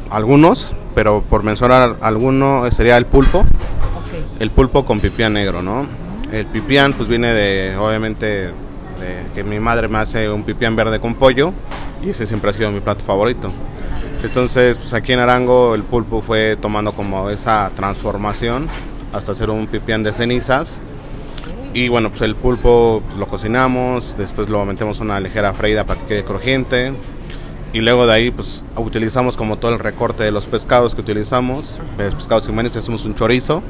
algunos, 0.09 0.73
pero 0.95 1.21
por 1.21 1.43
mencionar 1.43 1.97
alguno 2.01 2.69
sería 2.71 2.97
el 2.97 3.05
pulpo. 3.05 3.45
El 4.39 4.49
pulpo 4.49 4.85
con 4.85 4.99
pipián 4.99 5.33
negro, 5.33 5.61
¿no? 5.61 5.85
El 6.31 6.45
pipián 6.45 6.93
pues 6.93 7.07
viene 7.07 7.33
de, 7.33 7.77
obviamente, 7.77 8.25
de 8.25 9.23
que 9.35 9.43
mi 9.43 9.59
madre 9.59 9.87
me 9.87 9.99
hace 9.99 10.29
un 10.29 10.43
pipián 10.43 10.75
verde 10.75 10.99
con 10.99 11.13
pollo 11.13 11.53
y 12.01 12.09
ese 12.09 12.25
siempre 12.25 12.49
ha 12.49 12.53
sido 12.53 12.71
mi 12.71 12.79
plato 12.79 13.03
favorito. 13.03 13.51
Entonces, 14.23 14.77
pues 14.77 14.93
aquí 14.93 15.13
en 15.13 15.19
Arango 15.19 15.75
el 15.75 15.83
pulpo 15.83 16.21
fue 16.21 16.57
tomando 16.57 16.91
como 16.91 17.29
esa 17.29 17.71
transformación 17.75 18.67
hasta 19.13 19.31
hacer 19.31 19.49
un 19.49 19.67
pipián 19.67 20.03
de 20.03 20.13
cenizas. 20.13 20.81
Y 21.73 21.87
bueno, 21.87 22.09
pues 22.09 22.23
el 22.23 22.35
pulpo 22.35 23.01
lo 23.17 23.27
cocinamos, 23.27 24.15
después 24.17 24.49
lo 24.49 24.65
metemos 24.65 24.99
una 24.99 25.19
ligera 25.19 25.53
freída 25.53 25.83
para 25.83 26.01
que 26.01 26.07
quede 26.07 26.23
crujiente. 26.23 26.93
Y 27.71 27.79
luego 27.79 28.07
de 28.07 28.13
ahí, 28.13 28.31
pues 28.31 28.65
utilizamos 28.75 29.37
como 29.37 29.57
todo 29.57 29.73
el 29.73 29.79
recorte 29.79 30.23
de 30.23 30.31
los 30.31 30.47
pescados 30.47 30.95
que 30.95 31.01
utilizamos, 31.01 31.79
los 31.97 32.15
pescados 32.15 32.49
y 32.49 32.51
y 32.51 32.77
hacemos 32.77 33.05
un 33.05 33.13
chorizo. 33.13 33.61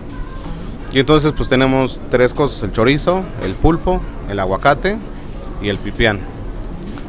Y 0.93 0.99
entonces, 0.99 1.33
pues 1.33 1.49
tenemos 1.49 1.99
tres 2.09 2.33
cosas: 2.33 2.63
el 2.63 2.71
chorizo, 2.71 3.21
el 3.43 3.51
pulpo, 3.53 4.01
el 4.29 4.39
aguacate 4.39 4.97
y 5.61 5.67
el 5.67 5.77
pipián. 5.77 6.21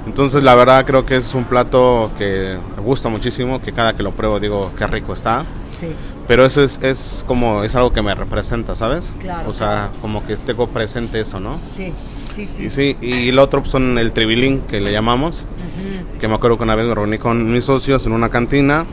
Entonces 0.07 0.43
la 0.43 0.55
verdad 0.55 0.85
creo 0.87 1.05
que 1.05 1.17
es 1.17 1.35
un 1.35 1.45
plato 1.45 2.11
que 2.17 2.57
me 2.77 2.83
gusta 2.83 3.09
muchísimo, 3.09 3.61
que 3.61 3.73
cada 3.73 3.95
que 3.95 4.03
lo 4.03 4.13
pruebo 4.13 4.41
digo 4.41 4.73
qué 4.77 4.87
rico 4.87 5.13
está. 5.13 5.45
Sí. 5.63 5.89
Pero 6.27 6.45
eso 6.45 6.63
es, 6.63 6.79
es 6.83 7.25
como, 7.27 7.65
es 7.65 7.75
algo 7.75 7.93
que 7.93 8.03
me 8.03 8.15
representa, 8.15 8.75
¿sabes? 8.75 9.13
Claro, 9.21 9.51
O 9.51 9.53
sea, 9.53 9.91
como 10.01 10.25
que 10.25 10.37
tengo 10.37 10.69
presente 10.69 11.21
eso, 11.21 11.41
¿no? 11.41 11.59
Sí, 11.77 11.93
sí, 12.33 12.47
sí. 12.47 12.65
Y 12.67 12.71
sí, 12.71 12.97
y 13.01 13.29
el 13.29 13.39
otro 13.39 13.65
son 13.67 13.99
el 13.99 14.13
tribilín 14.13 14.61
que 14.61 14.81
le 14.81 14.93
llamamos, 14.93 15.45
que 16.21 16.29
me 16.29 16.35
acuerdo 16.35 16.57
que 16.57 16.63
una 16.63 16.77
vez 16.77 16.87
me 16.87 16.95
reuní 16.95 17.19
con 17.19 17.53
mis 17.53 17.65
socios 17.65 18.07
en 18.07 18.13
una 18.13 18.29
cantina 18.29 18.87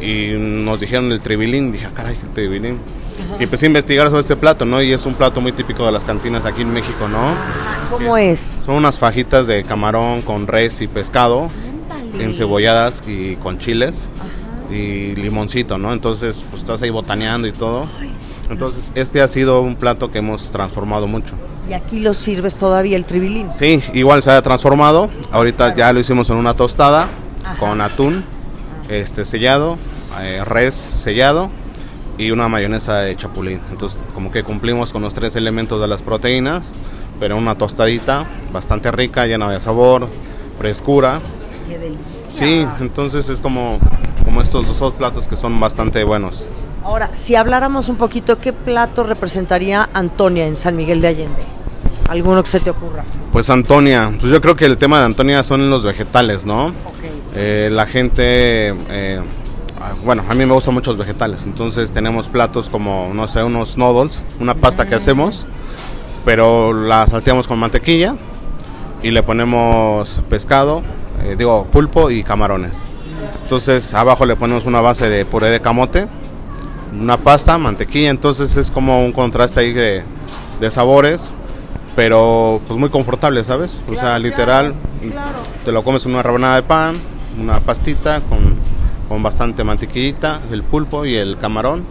y 0.00 0.32
nos 0.36 0.80
dijeron 0.80 1.12
el 1.12 1.20
tribilín, 1.20 1.70
dije, 1.70 1.86
ah, 1.86 1.92
caray, 1.94 2.16
el 2.20 2.28
tribilín. 2.30 2.78
Y 3.38 3.44
empecé 3.44 3.66
a 3.66 3.68
investigar 3.68 4.08
sobre 4.08 4.20
este 4.20 4.36
plato, 4.36 4.64
¿no? 4.64 4.82
Y 4.82 4.92
es 4.92 5.06
un 5.06 5.14
plato 5.14 5.40
muy 5.40 5.52
típico 5.52 5.84
de 5.84 5.92
las 5.92 6.04
cantinas 6.04 6.44
aquí 6.44 6.62
en 6.62 6.72
México, 6.72 7.08
¿no? 7.08 7.34
¿Cómo 7.90 8.16
es? 8.16 8.62
Son 8.64 8.76
unas 8.76 8.98
fajitas 8.98 9.46
de 9.46 9.62
camarón 9.62 10.22
con 10.22 10.46
res 10.46 10.80
y 10.80 10.86
pescado, 10.86 11.50
encebolladas 12.18 13.02
y 13.06 13.36
con 13.36 13.58
chiles 13.58 14.08
y 14.70 15.14
limoncito, 15.16 15.78
¿no? 15.78 15.92
Entonces, 15.92 16.44
pues 16.48 16.62
estás 16.62 16.82
ahí 16.82 16.90
botaneando 16.90 17.48
y 17.48 17.52
todo. 17.52 17.86
Entonces, 18.50 18.92
este 18.94 19.22
ha 19.22 19.28
sido 19.28 19.60
un 19.60 19.76
plato 19.76 20.10
que 20.10 20.18
hemos 20.18 20.50
transformado 20.50 21.06
mucho. 21.06 21.34
Y 21.68 21.72
aquí 21.74 22.00
lo 22.00 22.14
sirves 22.14 22.58
todavía 22.58 22.96
el 22.96 23.04
tribilín. 23.04 23.50
Sí, 23.52 23.82
igual 23.94 24.22
se 24.22 24.30
ha 24.30 24.42
transformado. 24.42 25.10
Ahorita 25.30 25.74
ya 25.74 25.92
lo 25.92 26.00
hicimos 26.00 26.28
en 26.30 26.36
una 26.36 26.54
tostada 26.54 27.08
con 27.58 27.80
atún 27.80 28.24
este 28.88 29.24
sellado, 29.24 29.78
eh, 30.20 30.42
res 30.44 30.74
sellado 30.74 31.50
y 32.18 32.30
una 32.30 32.48
mayonesa 32.48 32.98
de 32.98 33.16
chapulín. 33.16 33.60
Entonces, 33.70 34.00
como 34.14 34.30
que 34.30 34.42
cumplimos 34.42 34.92
con 34.92 35.02
los 35.02 35.14
tres 35.14 35.36
elementos 35.36 35.80
de 35.80 35.88
las 35.88 36.02
proteínas, 36.02 36.70
pero 37.18 37.36
una 37.36 37.56
tostadita 37.56 38.26
bastante 38.52 38.90
rica, 38.90 39.26
llena 39.26 39.50
de 39.50 39.60
sabor, 39.60 40.08
frescura. 40.58 41.20
Qué 41.68 41.78
delicia. 41.78 42.00
Sí, 42.14 42.66
entonces 42.80 43.28
es 43.28 43.40
como, 43.40 43.78
como 44.24 44.42
estos 44.42 44.78
dos 44.78 44.92
platos 44.94 45.28
que 45.28 45.36
son 45.36 45.58
bastante 45.60 46.04
buenos. 46.04 46.46
Ahora, 46.84 47.10
si 47.14 47.36
habláramos 47.36 47.88
un 47.88 47.96
poquito, 47.96 48.38
¿qué 48.38 48.52
plato 48.52 49.04
representaría 49.04 49.88
Antonia 49.92 50.46
en 50.46 50.56
San 50.56 50.74
Miguel 50.74 51.00
de 51.00 51.08
Allende? 51.08 51.42
¿Alguno 52.08 52.42
que 52.42 52.50
se 52.50 52.60
te 52.60 52.70
ocurra? 52.70 53.04
Pues 53.30 53.48
Antonia, 53.48 54.12
pues 54.18 54.32
yo 54.32 54.40
creo 54.40 54.56
que 54.56 54.66
el 54.66 54.76
tema 54.76 54.98
de 54.98 55.06
Antonia 55.06 55.42
son 55.44 55.70
los 55.70 55.84
vegetales, 55.84 56.44
¿no? 56.44 56.72
Eh, 57.34 57.70
la 57.72 57.86
gente, 57.86 58.74
eh, 58.90 59.20
bueno, 60.04 60.24
a 60.28 60.34
mí 60.34 60.44
me 60.44 60.52
gustan 60.52 60.74
mucho 60.74 60.90
los 60.90 60.98
vegetales, 60.98 61.44
entonces 61.44 61.90
tenemos 61.92 62.28
platos 62.28 62.68
como, 62.68 63.10
no 63.14 63.26
sé, 63.28 63.42
unos 63.42 63.78
noodles, 63.78 64.22
una 64.40 64.54
pasta 64.54 64.86
que 64.86 64.94
hacemos, 64.94 65.46
pero 66.24 66.72
la 66.72 67.06
salteamos 67.06 67.48
con 67.48 67.58
mantequilla 67.58 68.16
y 69.02 69.10
le 69.10 69.22
ponemos 69.22 70.22
pescado, 70.28 70.82
eh, 71.24 71.36
digo, 71.36 71.66
pulpo 71.66 72.10
y 72.10 72.22
camarones. 72.22 72.80
Entonces 73.42 73.94
abajo 73.94 74.26
le 74.26 74.36
ponemos 74.36 74.64
una 74.64 74.80
base 74.80 75.08
de 75.08 75.24
puré 75.24 75.48
de 75.48 75.60
camote, 75.60 76.06
una 76.98 77.16
pasta, 77.16 77.58
mantequilla, 77.58 78.10
entonces 78.10 78.56
es 78.56 78.70
como 78.70 79.04
un 79.04 79.12
contraste 79.12 79.60
ahí 79.60 79.72
de, 79.72 80.02
de 80.60 80.70
sabores, 80.70 81.32
pero 81.96 82.60
pues 82.66 82.78
muy 82.78 82.88
confortable, 82.88 83.42
¿sabes? 83.44 83.80
O 83.90 83.94
sea, 83.94 84.18
literal, 84.18 84.74
te 85.64 85.72
lo 85.72 85.82
comes 85.84 86.04
en 86.06 86.12
una 86.12 86.22
rebanada 86.22 86.56
de 86.56 86.62
pan, 86.62 86.94
una 87.40 87.60
pastita 87.60 88.20
con, 88.20 88.51
con 89.12 89.22
bastante 89.22 89.62
mantequillita, 89.62 90.40
el 90.50 90.62
pulpo 90.62 91.04
y 91.04 91.16
el 91.16 91.36
camarón. 91.36 91.84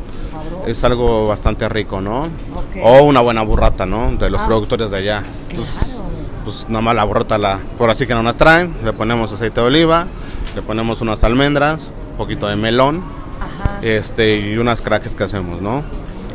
Es 0.65 0.83
algo 0.83 1.27
bastante 1.27 1.69
rico, 1.69 2.01
¿no? 2.01 2.29
O 2.83 3.03
una 3.03 3.21
buena 3.21 3.43
burrata, 3.43 3.85
¿no? 3.85 4.11
De 4.13 4.31
los 4.31 4.41
productores 4.41 4.89
de 4.89 4.97
allá. 4.97 5.23
Entonces, 5.51 6.01
pues 6.43 6.65
nada 6.67 6.81
más 6.81 6.95
la 6.95 7.03
burrata, 7.03 7.37
la, 7.37 7.59
por 7.77 7.91
así 7.91 8.07
que 8.07 8.15
no 8.15 8.23
nos 8.23 8.37
traen, 8.37 8.75
le 8.83 8.91
ponemos 8.91 9.31
aceite 9.31 9.61
de 9.61 9.67
oliva, 9.67 10.07
le 10.55 10.63
ponemos 10.63 11.01
unas 11.01 11.23
almendras, 11.23 11.91
un 12.13 12.17
poquito 12.17 12.47
de 12.47 12.55
melón, 12.55 13.03
este 13.83 14.39
y 14.39 14.57
unas 14.57 14.81
craques 14.81 15.13
que 15.13 15.23
hacemos, 15.23 15.61
¿no? 15.61 15.83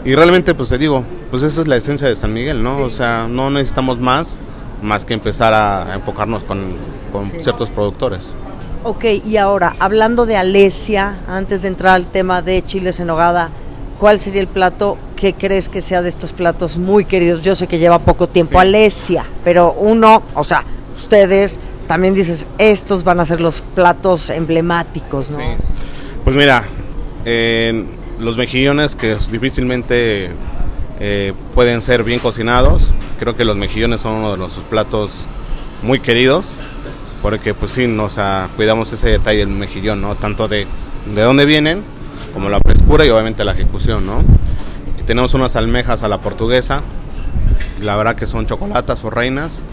Y 0.05 0.15
realmente, 0.15 0.55
pues 0.55 0.69
te 0.69 0.79
digo, 0.79 1.03
pues 1.33 1.43
esa 1.43 1.63
es 1.63 1.67
la 1.67 1.75
esencia 1.75 2.07
de 2.07 2.15
San 2.15 2.33
Miguel, 2.33 2.63
¿no? 2.63 2.79
O 2.79 2.91
sea, 2.91 3.27
no 3.29 3.51
necesitamos 3.51 3.99
más, 3.99 4.39
más 4.83 5.05
que 5.05 5.15
empezar 5.15 5.53
a, 5.53 5.97
enfocarnos 5.97 6.45
con, 6.45 6.77
con 7.11 7.25
ciertos 7.25 7.73
productores. 7.73 8.37
Ok, 8.89 9.05
y 9.27 9.37
ahora, 9.37 9.75
hablando 9.81 10.27
de 10.27 10.37
Alesia, 10.37 11.17
antes 11.27 11.63
de 11.63 11.69
entrar 11.69 11.97
al 11.97 12.07
tema 12.07 12.41
de 12.41 12.63
chiles 12.63 13.01
en 13.01 13.09
nogada, 13.09 13.51
¿cuál 13.99 14.21
sería 14.21 14.41
el 14.41 14.47
plato 14.47 14.97
que 15.17 15.33
crees 15.35 15.69
que 15.69 15.83
sea 15.83 16.03
de 16.03 16.09
estos 16.09 16.33
platos 16.33 16.79
muy 16.79 17.05
queridos? 17.05 17.43
Yo 17.43 17.57
sé 17.57 17.67
que 17.67 17.81
lleva 17.81 17.99
poco 17.99 18.29
tiempo 18.29 18.61
Alesia, 18.61 19.27
pero 19.43 19.73
uno, 19.73 20.23
o 20.35 20.45
sea, 20.45 20.63
ustedes 20.95 21.59
también 21.89 22.15
dices, 22.15 22.47
estos 22.59 23.03
van 23.03 23.19
a 23.19 23.27
ser 23.27 23.41
los 23.41 23.61
platos 23.61 24.31
emblemáticos, 24.31 25.31
¿no? 25.31 25.39
Pues 26.23 26.37
mira, 26.37 26.63
eh, 27.25 27.85
los 28.21 28.39
mejillones 28.39 28.95
que 28.95 29.17
difícilmente 29.33 30.31
eh, 31.01 31.33
pueden 31.57 31.81
ser 31.81 32.05
bien 32.05 32.21
cocinados, 32.21 32.95
creo 33.19 33.35
que 33.35 33.45
los 33.45 33.57
mejillones 33.57 34.03
son 34.03 34.13
uno 34.13 34.31
de 34.31 34.39
nuestros 34.39 34.65
platos 34.65 35.25
muy 35.83 35.99
queridos, 35.99 36.57
porque 37.27 37.55
pues 37.55 37.73
sí, 37.73 37.89
no, 37.89 38.05
o 38.05 38.09
sea, 38.09 38.49
cuidamos 38.55 38.93
ese 38.93 39.09
detalle 39.09 39.41
del 39.41 39.49
mejillón, 39.49 40.01
¿no? 40.01 40.15
Tanto 40.15 40.47
de, 40.47 40.65
de 41.13 41.23
dónde 41.23 41.45
vienen, 41.45 41.83
como 42.33 42.49
la 42.49 42.61
frescura 42.61 43.05
y 43.05 43.11
obviamente 43.11 43.45
la 43.45 43.51
ejecución, 43.51 44.07
¿no? 44.07 44.23
Y 44.97 45.03
tenemos 45.03 45.35
unas 45.35 45.57
almejas 45.57 46.05
a 46.05 46.09
la 46.09 46.19
portuguesa, 46.19 46.83
la 47.83 47.97
verdad 47.97 48.15
que 48.15 48.27
son 48.27 48.47
chocolatas 48.47 49.03
o 49.03 49.11
reinas, 49.11 49.65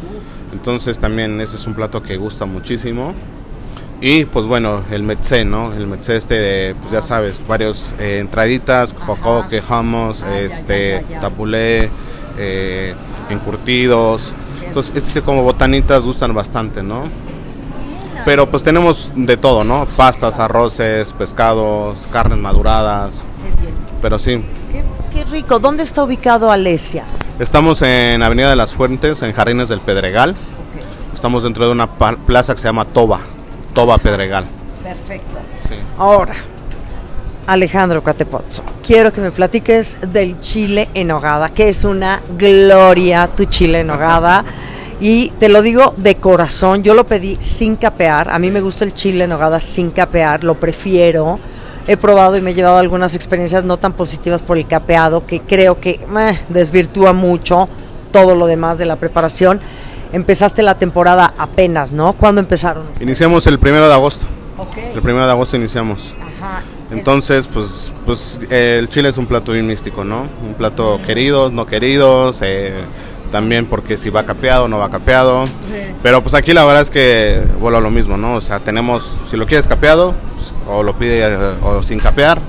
entonces 0.51 0.97
también 0.97 1.39
ese 1.41 1.57
es 1.57 1.67
un 1.67 1.75
plato 1.75 2.01
que 2.01 2.17
gusta 2.17 2.47
muchísimo. 2.47 3.13
Y 4.01 4.25
pues 4.25 4.47
bueno, 4.47 4.81
el 4.89 5.03
metzé, 5.03 5.45
¿no? 5.45 5.73
El 5.73 5.85
metzé 5.85 6.15
este 6.15 6.33
de, 6.33 6.73
pues 6.73 6.91
ya 6.91 7.03
sabes, 7.03 7.35
varios 7.47 7.93
eh, 7.99 8.17
entraditas, 8.17 8.95
jocoque, 8.97 9.61
hummus, 9.61 10.23
este, 10.23 11.05
tapulé, 11.21 11.91
eh, 12.39 12.95
encurtidos. 13.29 14.33
Entonces, 14.65 14.95
este 14.95 15.21
como 15.21 15.43
botanitas 15.43 16.03
gustan 16.03 16.33
bastante, 16.33 16.81
¿no? 16.81 17.03
Pero 18.25 18.49
pues 18.49 18.63
tenemos 18.63 19.11
de 19.15 19.37
todo, 19.37 19.63
¿no? 19.63 19.85
Pastas, 19.97 20.39
arroces, 20.39 21.13
pescados, 21.13 22.07
carnes 22.11 22.37
maduradas. 22.37 23.25
Pero 24.01 24.19
sí, 24.19 24.43
Qué, 24.71 24.83
qué 25.13 25.23
rico. 25.25 25.59
¿Dónde 25.59 25.83
está 25.83 26.03
ubicado 26.03 26.51
Alesia? 26.51 27.03
estamos 27.39 27.81
en 27.81 28.21
Avenida 28.21 28.49
de 28.49 28.55
las 28.55 28.73
Fuentes, 28.75 29.21
en 29.23 29.33
Jardines 29.33 29.67
del 29.69 29.79
Pedregal. 29.79 30.35
Estamos 31.13 31.43
dentro 31.43 31.65
de 31.65 31.71
una 31.71 31.87
plaza 31.89 32.53
que 32.53 32.59
se 32.61 32.67
llama 32.67 32.85
Toba, 32.85 33.19
Toba 33.73 33.97
Pedregal. 33.97 34.45
Perfecto. 34.83 35.35
Sí. 35.67 35.75
Ahora, 35.97 36.33
Alejandro 37.47 38.01
Catepozzo, 38.03 38.63
quiero 38.81 39.11
que 39.11 39.21
me 39.21 39.31
platiques 39.31 39.97
del 40.11 40.39
chile 40.39 40.89
en 40.93 41.07
nogada, 41.07 41.49
que 41.53 41.69
es 41.69 41.83
una 41.83 42.21
gloria 42.37 43.27
tu 43.35 43.45
chile 43.45 43.81
en 43.81 43.87
nogada. 43.87 44.43
Y 45.03 45.31
te 45.31 45.49
lo 45.49 45.61
digo 45.61 45.93
de 45.97 46.15
corazón, 46.15 46.81
yo 46.81 46.93
lo 46.93 47.05
pedí 47.05 47.37
sin 47.41 47.75
capear. 47.75 48.29
A 48.29 48.39
mí 48.39 48.49
me 48.51 48.61
gusta 48.61 48.85
el 48.85 48.93
chile 48.93 49.25
en 49.25 49.31
nogada 49.31 49.59
sin 49.59 49.91
capear, 49.91 50.45
lo 50.45 50.53
prefiero. 50.55 51.41
He 51.89 51.97
probado 51.97 52.37
y 52.37 52.41
me 52.41 52.51
he 52.51 52.53
llevado 52.53 52.77
algunas 52.77 53.13
experiencias 53.13 53.65
no 53.65 53.75
tan 53.75 53.91
positivas 53.91 54.41
por 54.41 54.57
el 54.57 54.65
capeado, 54.65 55.27
que 55.27 55.41
creo 55.41 55.77
que 55.81 55.99
desvirtúa 56.47 57.11
mucho 57.11 57.67
todo 58.13 58.33
lo 58.33 58.47
demás 58.47 58.77
de 58.77 58.85
la 58.85 58.95
preparación. 58.95 59.59
Empezaste 60.13 60.63
la 60.63 60.75
temporada 60.75 61.33
apenas, 61.37 61.91
¿no? 61.91 62.13
¿Cuándo 62.13 62.39
empezaron? 62.39 62.85
Iniciamos 63.01 63.45
el 63.47 63.59
primero 63.59 63.89
de 63.89 63.93
agosto. 63.95 64.25
El 64.95 65.01
primero 65.01 65.25
de 65.25 65.31
agosto 65.33 65.57
iniciamos. 65.57 66.15
Ajá. 66.21 66.63
Entonces, 66.91 67.49
pues, 67.51 67.91
pues 68.05 68.39
el 68.49 68.87
chile 68.87 69.09
es 69.09 69.17
un 69.17 69.25
plato 69.25 69.51
bien 69.51 69.67
místico, 69.67 70.05
¿no? 70.05 70.27
Un 70.47 70.53
plato 70.53 71.01
querido, 71.05 71.49
no 71.49 71.65
querido, 71.65 72.31
eh, 72.41 72.73
también 73.33 73.65
porque 73.65 73.97
si 73.97 74.11
va 74.11 74.27
capeado 74.27 74.65
o 74.65 74.67
no 74.67 74.77
va 74.77 74.91
capeado. 74.91 75.45
Pero 76.03 76.21
pues 76.21 76.35
aquí 76.35 76.53
la 76.53 76.63
verdad 76.65 76.83
es 76.83 76.91
que 76.91 77.41
vuelvo 77.59 77.79
a 77.79 77.81
lo 77.81 77.89
mismo, 77.89 78.15
¿no? 78.15 78.35
O 78.35 78.41
sea, 78.41 78.59
tenemos, 78.59 79.17
si 79.27 79.37
lo 79.37 79.47
quieres 79.47 79.67
capeado, 79.67 80.13
pues, 80.35 80.53
o 80.67 80.83
lo 80.83 80.95
pide 80.95 81.23
eh, 81.23 81.55
o 81.63 81.81
sin 81.81 81.99
capear, 81.99 82.39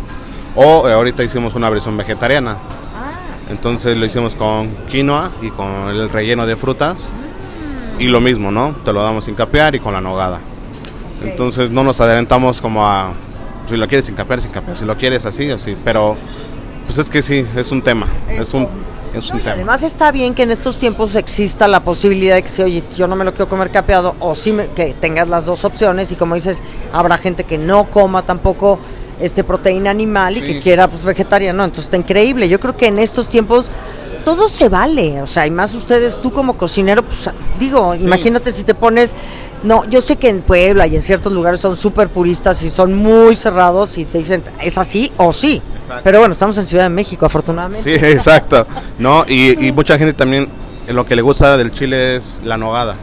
o 0.54 0.86
eh, 0.86 0.92
ahorita 0.92 1.24
hicimos 1.24 1.54
una 1.54 1.70
versión 1.70 1.96
vegetariana. 1.96 2.58
Entonces 3.48 3.96
lo 3.96 4.04
hicimos 4.04 4.36
con 4.36 4.68
quinoa 4.90 5.30
y 5.40 5.48
con 5.48 5.88
el 5.88 6.10
relleno 6.10 6.44
de 6.44 6.54
frutas. 6.54 7.10
Y 7.98 8.08
lo 8.08 8.20
mismo, 8.20 8.50
¿no? 8.50 8.74
Te 8.84 8.92
lo 8.92 9.02
damos 9.02 9.24
sin 9.24 9.34
capear 9.34 9.74
y 9.74 9.80
con 9.80 9.94
la 9.94 10.02
nogada. 10.02 10.40
Entonces 11.22 11.70
no 11.70 11.82
nos 11.82 11.98
adelantamos 12.02 12.60
como 12.60 12.86
a 12.86 13.14
si 13.66 13.78
lo 13.78 13.88
quieres 13.88 14.04
sin 14.04 14.16
capear, 14.16 14.42
sin 14.42 14.50
capear, 14.50 14.76
si 14.76 14.84
lo 14.84 14.96
quieres 14.96 15.24
así, 15.24 15.50
así, 15.50 15.76
pero 15.82 16.14
pues 16.84 16.98
es 16.98 17.08
que 17.08 17.22
sí, 17.22 17.46
es 17.56 17.72
un 17.72 17.80
tema, 17.80 18.06
es 18.28 18.52
un, 18.52 18.68
es 19.18 19.30
un 19.30 19.37
Y 19.38 19.40
tema. 19.40 19.52
además 19.54 19.83
está 19.83 20.11
bien 20.12 20.35
que 20.35 20.42
en 20.42 20.50
estos 20.50 20.78
tiempos 20.78 21.14
exista 21.14 21.68
la 21.68 21.80
posibilidad 21.80 22.35
de 22.37 22.42
que 22.42 22.49
si, 22.49 22.62
oye, 22.62 22.83
yo 22.97 23.06
no 23.06 23.16
me 23.16 23.25
lo 23.25 23.33
quiero 23.33 23.49
comer 23.49 23.71
capeado, 23.71 24.14
o 24.21 24.35
sí 24.35 24.54
que 24.75 24.94
tengas 25.00 25.28
las 25.28 25.47
dos 25.47 25.64
opciones, 25.64 26.11
y 26.12 26.16
como 26.16 26.35
dices, 26.35 26.62
habrá 26.92 27.18
gente 27.18 27.44
que 27.44 27.59
no 27.59 27.85
coma 27.85 28.23
tampoco 28.23 28.78
este 29.21 29.44
proteína 29.44 29.90
animal 29.90 30.37
y 30.37 30.40
Sí. 30.40 30.47
que 30.47 30.61
quiera 30.61 30.88
pues 30.88 31.04
vegetariano, 31.04 31.62
entonces 31.64 31.85
está 31.87 31.97
increíble. 31.97 32.49
Yo 32.49 32.59
creo 32.59 32.76
que 32.76 32.87
en 32.88 32.99
estos 32.99 33.28
tiempos 33.28 33.71
todo 34.25 34.49
se 34.49 34.68
vale, 34.68 35.21
o 35.23 35.26
sea, 35.26 35.47
y 35.47 35.50
más 35.50 35.75
ustedes, 35.75 36.21
tú 36.21 36.33
como 36.33 36.54
cocinero, 36.56 37.02
pues 37.02 37.30
digo, 37.61 37.94
imagínate 37.94 38.50
si 38.50 38.64
te 38.64 38.75
pones, 38.75 39.14
no, 39.64 39.85
yo 39.87 40.00
sé 40.00 40.16
que 40.16 40.28
en 40.28 40.42
Puebla 40.42 40.87
y 40.87 40.94
en 40.94 41.02
ciertos 41.02 41.33
lugares 41.33 41.59
son 41.59 41.75
súper 41.75 42.09
puristas 42.09 42.62
y 42.62 42.71
son 42.71 42.94
muy 42.94 43.35
cerrados 43.35 43.97
y 43.99 44.04
te 44.04 44.18
dicen, 44.18 44.44
es 44.61 44.76
así 44.78 45.11
o 45.16 45.33
sí, 45.33 45.62
Exacto. 45.76 46.02
pero 46.04 46.18
bueno, 46.18 46.33
estamos 46.33 46.56
en 46.59 46.66
Ciudad 46.66 46.85
de 46.85 46.90
México, 46.90 47.25
afortunadamente. 47.26 47.99
Sí, 47.99 48.04
exacto. 48.06 48.66
No, 48.99 49.25
y, 49.26 49.66
y 49.66 49.73
mucha 49.73 49.97
gente 49.99 50.12
también 50.12 50.49
lo 50.88 51.06
que 51.06 51.16
le 51.16 51.23
gusta 51.23 51.56
del 51.56 51.73
chile 51.73 52.16
es 52.16 52.42
la 52.44 52.56
nogada, 52.56 52.97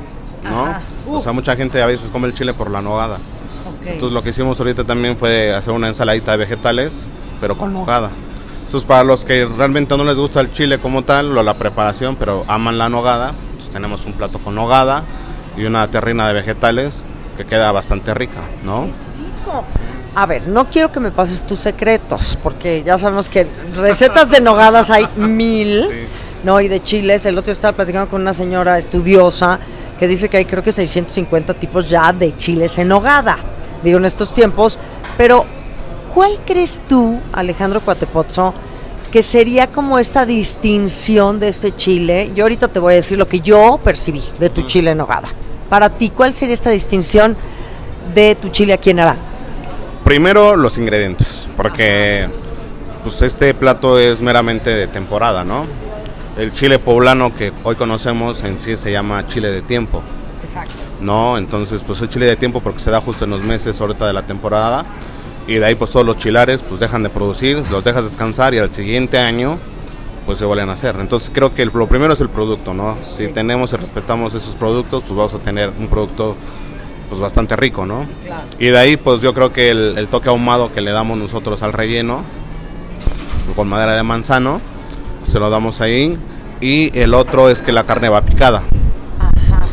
¿no? 0.43 0.65
Ajá. 0.65 0.81
O 1.09 1.19
sea, 1.19 1.33
mucha 1.33 1.55
gente 1.55 1.81
a 1.81 1.87
veces 1.87 2.09
come 2.11 2.27
el 2.27 2.33
chile 2.33 2.53
por 2.53 2.69
la 2.69 2.81
nogada. 2.81 3.15
Ok. 3.15 3.87
Entonces 3.87 4.13
lo 4.13 4.23
que 4.23 4.29
hicimos 4.29 4.59
ahorita 4.59 4.83
también 4.83 5.17
fue 5.17 5.53
hacer 5.53 5.73
una 5.73 5.87
ensaladita 5.87 6.31
de 6.31 6.37
vegetales, 6.37 7.07
pero 7.41 7.57
con 7.57 7.73
nogada. 7.73 8.11
Entonces 8.65 8.87
para 8.87 9.03
los 9.03 9.25
que 9.25 9.45
realmente 9.45 9.97
no 9.97 10.03
les 10.03 10.17
gusta 10.17 10.39
el 10.39 10.53
chile 10.53 10.77
como 10.77 11.03
tal, 11.03 11.35
o 11.37 11.43
la 11.43 11.55
preparación, 11.55 12.15
pero 12.15 12.45
aman 12.47 12.77
la 12.77 12.87
nogada, 12.87 13.33
pues 13.57 13.69
tenemos 13.69 14.05
un 14.05 14.13
plato 14.13 14.39
con 14.39 14.55
nogada 14.55 15.03
y 15.57 15.65
una 15.65 15.87
terrina 15.89 16.27
de 16.27 16.33
vegetales 16.33 17.03
que 17.37 17.45
queda 17.45 17.71
bastante 17.71 18.13
rica, 18.13 18.41
¿no? 18.63 18.87
A 20.15 20.25
ver, 20.25 20.47
no 20.47 20.69
quiero 20.69 20.91
que 20.91 20.99
me 20.99 21.11
pases 21.11 21.43
tus 21.45 21.59
secretos, 21.59 22.37
porque 22.41 22.83
ya 22.83 22.97
sabemos 22.97 23.29
que 23.29 23.47
recetas 23.75 24.29
de 24.31 24.41
nogadas 24.41 24.89
hay 24.89 25.07
mil, 25.15 25.83
Sí. 25.83 26.07
¿no? 26.43 26.59
Y 26.59 26.67
de 26.67 26.81
chiles. 26.81 27.25
El 27.25 27.37
otro 27.37 27.45
día 27.47 27.53
estaba 27.53 27.75
platicando 27.75 28.09
con 28.09 28.21
una 28.21 28.33
señora 28.33 28.77
estudiosa 28.77 29.59
que 29.99 30.07
dice 30.07 30.27
que 30.27 30.37
hay 30.37 30.45
creo 30.45 30.63
que 30.63 30.71
650 30.71 31.53
tipos 31.53 31.89
ya 31.89 32.11
de 32.13 32.35
chiles 32.35 32.77
en 32.79 32.87
nogada, 32.87 33.37
digo, 33.83 33.99
en 33.99 34.05
estos 34.05 34.33
tiempos. 34.33 34.79
Pero, 35.17 35.45
¿cuál 36.13 36.39
crees 36.45 36.81
tú, 36.89 37.19
Alejandro 37.33 37.79
Cuatepozzo, 37.81 38.53
que 39.11 39.21
sería 39.23 39.67
como 39.67 39.99
esta 39.99 40.25
distinción 40.25 41.39
de 41.39 41.49
este 41.49 41.75
chile? 41.75 42.31
Yo 42.33 42.45
ahorita 42.45 42.69
te 42.69 42.79
voy 42.79 42.93
a 42.93 42.95
decir 42.95 43.17
lo 43.17 43.27
que 43.27 43.41
yo 43.41 43.79
percibí 43.83 44.23
de 44.39 44.49
tu 44.49 44.61
chile 44.63 44.91
en 44.91 44.97
nogada. 44.97 45.27
Para 45.69 45.89
ti, 45.89 46.09
¿cuál 46.09 46.33
sería 46.33 46.53
esta 46.53 46.69
distinción 46.69 47.35
de 48.15 48.35
tu 48.35 48.49
chile 48.49 48.73
aquí 48.73 48.91
en 48.91 49.01
Arán? 49.01 49.17
Primero 50.05 50.55
los 50.55 50.77
ingredientes, 50.77 51.45
porque 51.57 52.27
pues 53.03 53.21
este 53.21 53.53
plato 53.53 53.99
es 53.99 54.21
meramente 54.21 54.69
de 54.69 54.87
temporada, 54.87 55.43
¿no? 55.43 55.65
El 56.37 56.53
chile 56.53 56.79
poblano 56.79 57.35
que 57.35 57.51
hoy 57.63 57.75
conocemos 57.75 58.43
en 58.43 58.57
sí 58.57 58.77
se 58.77 58.93
llama 58.93 59.27
chile 59.27 59.51
de 59.51 59.61
tiempo, 59.61 60.01
Exacto. 60.43 60.71
¿no? 61.01 61.37
Entonces 61.37 61.81
pues 61.85 62.01
es 62.01 62.09
chile 62.09 62.25
de 62.25 62.37
tiempo 62.37 62.61
porque 62.61 62.79
se 62.79 62.89
da 62.89 63.01
justo 63.01 63.25
en 63.25 63.31
los 63.31 63.43
meses 63.43 63.79
ahorita 63.81 64.07
de 64.07 64.13
la 64.13 64.21
temporada 64.21 64.85
y 65.51 65.59
de 65.59 65.65
ahí 65.65 65.75
pues 65.75 65.91
todos 65.91 66.05
los 66.05 66.17
chilares 66.17 66.63
pues 66.63 66.79
dejan 66.79 67.03
de 67.03 67.09
producir, 67.09 67.63
los 67.69 67.83
dejas 67.83 68.05
descansar 68.05 68.53
y 68.53 68.59
al 68.59 68.73
siguiente 68.73 69.17
año 69.17 69.57
pues 70.25 70.37
se 70.37 70.45
vuelven 70.45 70.69
a 70.69 70.73
hacer. 70.73 70.95
Entonces 70.99 71.29
creo 71.33 71.53
que 71.53 71.65
lo 71.65 71.87
primero 71.87 72.13
es 72.13 72.21
el 72.21 72.29
producto, 72.29 72.73
¿no? 72.73 72.97
Si 72.99 73.27
tenemos 73.27 73.73
y 73.73 73.75
respetamos 73.75 74.33
esos 74.33 74.55
productos 74.55 75.03
pues 75.03 75.15
vamos 75.15 75.33
a 75.33 75.39
tener 75.39 75.71
un 75.77 75.87
producto 75.87 76.37
pues 77.09 77.19
bastante 77.19 77.57
rico, 77.57 77.85
¿no? 77.85 78.05
Claro. 78.25 78.43
Y 78.57 78.67
de 78.67 78.77
ahí, 78.77 78.95
pues 78.95 79.21
yo 79.21 79.33
creo 79.33 79.51
que 79.51 79.69
el, 79.69 79.97
el 79.97 80.07
toque 80.07 80.29
ahumado 80.29 80.71
que 80.73 80.79
le 80.79 80.91
damos 80.91 81.17
nosotros 81.17 81.61
al 81.61 81.73
relleno, 81.73 82.23
con 83.53 83.67
madera 83.67 83.97
de 83.97 84.03
manzano, 84.03 84.61
se 85.25 85.37
lo 85.37 85.49
damos 85.49 85.81
ahí. 85.81 86.17
Y 86.61 86.97
el 86.97 87.13
otro 87.13 87.49
es 87.49 87.63
que 87.63 87.73
la 87.73 87.83
carne 87.83 88.07
va 88.07 88.21
picada. 88.21 88.61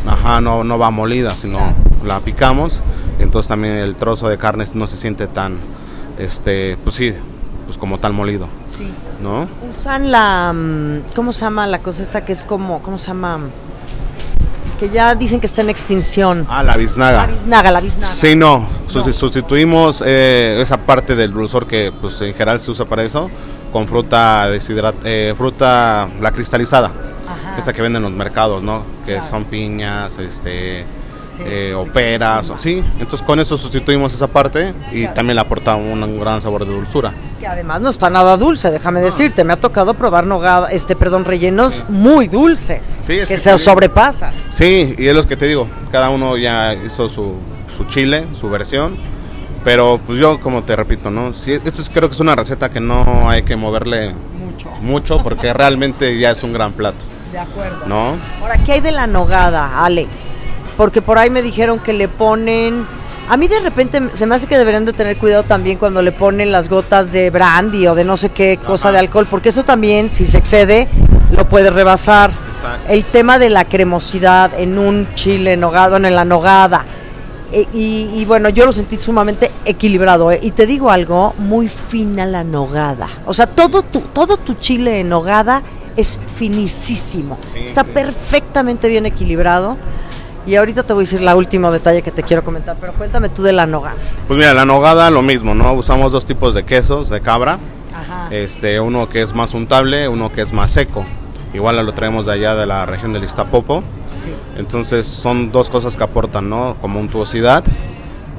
Ajá, 0.05 0.41
no, 0.41 0.65
no 0.65 0.77
va 0.77 0.91
molida, 0.91 1.31
sino 1.31 1.73
la 2.03 2.19
picamos. 2.19 2.83
Entonces 3.19 3.47
también 3.49 3.75
el 3.75 3.95
trozo 3.95 4.27
de 4.29 4.37
carne 4.37 4.65
no 4.73 4.87
se 4.87 4.97
siente 4.97 5.27
tan, 5.27 5.57
este, 6.17 6.77
pues 6.83 6.95
sí, 6.95 7.13
pues 7.65 7.77
como 7.77 7.99
tal 7.99 8.13
molido, 8.13 8.47
Sí. 8.75 8.89
¿no? 9.21 9.47
Usan 9.69 10.11
la. 10.11 10.53
mm, 10.55 11.13
¿Cómo 11.15 11.33
se 11.33 11.41
llama 11.41 11.67
la 11.67 11.79
cosa 11.79 12.01
esta 12.03 12.25
que 12.25 12.31
es 12.33 12.43
como. 12.43 12.81
¿Cómo 12.81 12.97
se 12.97 13.07
llama? 13.07 13.39
Que 14.79 14.89
ya 14.89 15.13
dicen 15.15 15.41
que 15.41 15.45
está 15.47 15.61
en 15.61 15.69
extinción. 15.69 16.47
Ah, 16.49 16.63
la 16.63 16.77
biznaga. 16.77 17.27
La 17.27 17.33
biznaga, 17.33 17.71
la 17.71 17.81
biznaga. 17.81 18.13
Sí, 18.13 18.35
no, 18.35 18.65
Susti- 18.87 19.11
sustituimos 19.11 20.01
eh, 20.05 20.57
esa 20.61 20.77
parte 20.77 21.15
del 21.15 21.33
dulzor 21.33 21.67
que 21.67 21.91
pues 21.99 22.21
en 22.21 22.31
general 22.33 22.61
se 22.61 22.71
usa 22.71 22.85
para 22.85 23.03
eso 23.03 23.29
con 23.73 23.87
fruta 23.87 24.47
eh, 24.49 25.33
fruta 25.37 26.07
la 26.21 26.31
cristalizada, 26.31 26.87
Ajá. 27.27 27.57
esa 27.59 27.73
que 27.73 27.81
venden 27.81 28.03
en 28.05 28.09
los 28.09 28.17
mercados, 28.17 28.63
¿no? 28.63 28.83
Que 29.05 29.13
Claro. 29.15 29.27
son 29.27 29.43
piñas, 29.45 30.17
este 30.17 30.85
Sí, 31.39 31.43
eh, 31.47 31.73
o 31.73 31.85
peras, 31.85 32.49
o- 32.49 32.57
sí. 32.57 32.83
Entonces 32.99 33.21
con 33.21 33.39
eso 33.39 33.57
sustituimos 33.57 34.13
esa 34.13 34.27
parte 34.27 34.73
y 34.91 34.99
Claro. 35.01 35.13
también 35.15 35.35
le 35.35 35.41
aporta 35.41 35.75
un, 35.75 36.03
un 36.03 36.19
gran 36.19 36.41
sabor 36.41 36.65
de 36.65 36.73
dulzura. 36.73 37.13
Que 37.39 37.47
además 37.47 37.79
no 37.79 37.89
está 37.89 38.09
nada 38.09 38.35
dulce, 38.35 38.69
déjame 38.71 38.99
decirte. 39.01 39.43
Me 39.45 39.53
ha 39.53 39.57
tocado 39.57 39.93
probar 39.93 40.25
nogada, 40.25 40.67
este, 40.69 40.95
perdón, 40.97 41.23
rellenos 41.23 41.83
muy 41.87 42.27
dulces. 42.27 42.99
Sí, 43.03 43.13
es 43.13 43.27
que, 43.29 43.35
que 43.35 43.39
se 43.39 43.57
sobrepasan. 43.57 44.33
Sí, 44.49 44.95
y 44.97 45.07
es 45.07 45.15
lo 45.15 45.25
que 45.25 45.37
te 45.37 45.47
digo, 45.47 45.65
cada 45.91 46.09
uno 46.09 46.35
ya 46.37 46.73
hizo 46.73 47.07
su, 47.07 47.35
su 47.73 47.85
chile, 47.85 48.27
su 48.33 48.49
versión, 48.49 48.97
pero 49.63 49.99
pues 50.05 50.19
yo 50.19 50.39
como 50.41 50.63
te 50.63 50.75
repito, 50.75 51.09
¿no? 51.09 51.29
Esto 51.29 51.81
es, 51.81 51.89
creo 51.89 52.09
que 52.09 52.13
es 52.15 52.19
una 52.19 52.35
receta 52.35 52.69
que 52.69 52.79
no 52.81 53.29
hay 53.29 53.43
que 53.43 53.55
moverle 53.55 54.13
Mucho. 54.37 54.69
mucho 54.81 55.23
porque 55.23 55.53
realmente 55.53 56.17
ya 56.19 56.31
es 56.31 56.43
un 56.43 56.51
gran 56.53 56.73
plato, 56.73 56.97
De 57.31 57.39
acuerdo. 57.39 57.85
¿no? 57.87 58.15
Ahora, 58.41 58.57
¿qué 58.65 58.73
hay 58.73 58.81
de 58.81 58.91
la 58.91 59.07
nogada, 59.07 59.83
Ale? 59.85 60.07
Porque 60.79 61.01
por 61.01 61.17
ahí 61.17 61.29
me 61.29 61.41
dijeron 61.41 61.79
que 61.79 61.91
le 61.91 62.07
ponen... 62.07 62.85
A 63.27 63.35
mí 63.35 63.49
de 63.49 63.59
repente 63.59 64.01
se 64.13 64.25
me 64.25 64.35
hace 64.35 64.47
que 64.47 64.57
deberían 64.57 64.85
de 64.85 64.93
tener 64.93 65.17
cuidado 65.17 65.43
también 65.43 65.77
cuando 65.77 66.01
le 66.01 66.13
ponen 66.13 66.53
las 66.53 66.69
gotas 66.69 67.11
de 67.11 67.29
brandy 67.29 67.85
o 67.87 67.95
de 67.95 68.05
no 68.05 68.15
sé 68.15 68.29
qué 68.29 68.57
cosa 68.65 68.89
de 68.93 68.97
alcohol, 68.97 69.27
porque 69.29 69.49
eso 69.49 69.63
también, 69.63 70.09
si 70.09 70.25
se 70.25 70.37
excede, 70.37 70.87
lo 71.33 71.45
puede 71.49 71.69
rebasar. 71.69 72.31
Exacto. 72.31 72.93
El 72.93 73.03
tema 73.03 73.37
de 73.39 73.49
la 73.49 73.65
cremosidad 73.65 74.57
en 74.57 74.79
un 74.79 75.05
chile 75.15 75.57
nogado, 75.57 75.97
en 75.97 76.15
la 76.15 76.23
nogada. 76.23 76.85
E- 77.51 77.67
y, 77.73 78.09
y 78.15 78.23
bueno, 78.23 78.47
yo 78.47 78.65
lo 78.65 78.71
sentí 78.71 78.97
sumamente 78.97 79.51
equilibrado. 79.65 80.31
¿eh? 80.31 80.39
Y 80.41 80.51
te 80.51 80.65
digo 80.65 80.89
algo, 80.91 81.33
muy 81.39 81.67
fina 81.67 82.25
la 82.25 82.45
nogada. 82.45 83.09
O 83.25 83.33
sea, 83.33 83.47
todo 83.47 83.81
tu, 83.81 83.99
todo 83.99 84.37
tu 84.37 84.53
chile 84.53 85.01
en 85.01 85.09
nogada 85.09 85.61
es 85.97 86.17
finísimo. 86.25 87.37
Sí, 87.51 87.59
Está 87.65 87.83
sí. 87.83 87.89
perfectamente 87.93 88.87
bien 88.87 89.05
equilibrado. 89.05 89.77
Y 90.45 90.55
ahorita 90.55 90.83
te 90.83 90.93
voy 90.93 91.01
a 91.01 91.05
decir 91.05 91.21
la 91.21 91.35
última 91.35 91.69
detalle 91.71 92.01
que 92.01 92.11
te 92.11 92.23
quiero 92.23 92.43
comentar, 92.43 92.77
pero 92.79 92.93
cuéntame 92.93 93.29
tú 93.29 93.43
de 93.43 93.53
la 93.53 93.65
nogada. 93.65 93.95
Pues 94.27 94.37
mira, 94.37 94.53
la 94.53 94.65
nogada 94.65 95.09
lo 95.11 95.21
mismo, 95.21 95.53
¿no? 95.53 95.73
Usamos 95.73 96.11
dos 96.11 96.25
tipos 96.25 96.55
de 96.55 96.63
quesos 96.63 97.09
de 97.09 97.21
cabra, 97.21 97.59
Ajá. 97.93 98.27
este, 98.31 98.79
uno 98.79 99.09
que 99.09 99.21
es 99.21 99.33
más 99.35 99.53
untable, 99.53 100.07
uno 100.07 100.31
que 100.31 100.41
es 100.41 100.53
más 100.53 100.71
seco. 100.71 101.05
Igual 101.53 101.83
lo 101.85 101.93
traemos 101.93 102.25
de 102.25 102.33
allá 102.33 102.55
de 102.55 102.65
la 102.65 102.85
región 102.85 103.11
del 103.13 103.23
Iztapopo. 103.23 103.83
Sí. 104.23 104.29
Entonces 104.57 105.07
son 105.07 105.51
dos 105.51 105.69
cosas 105.69 105.97
que 105.97 106.03
aportan, 106.03 106.49
¿no? 106.49 106.75
Como 106.81 106.99
untuosidad 106.99 107.63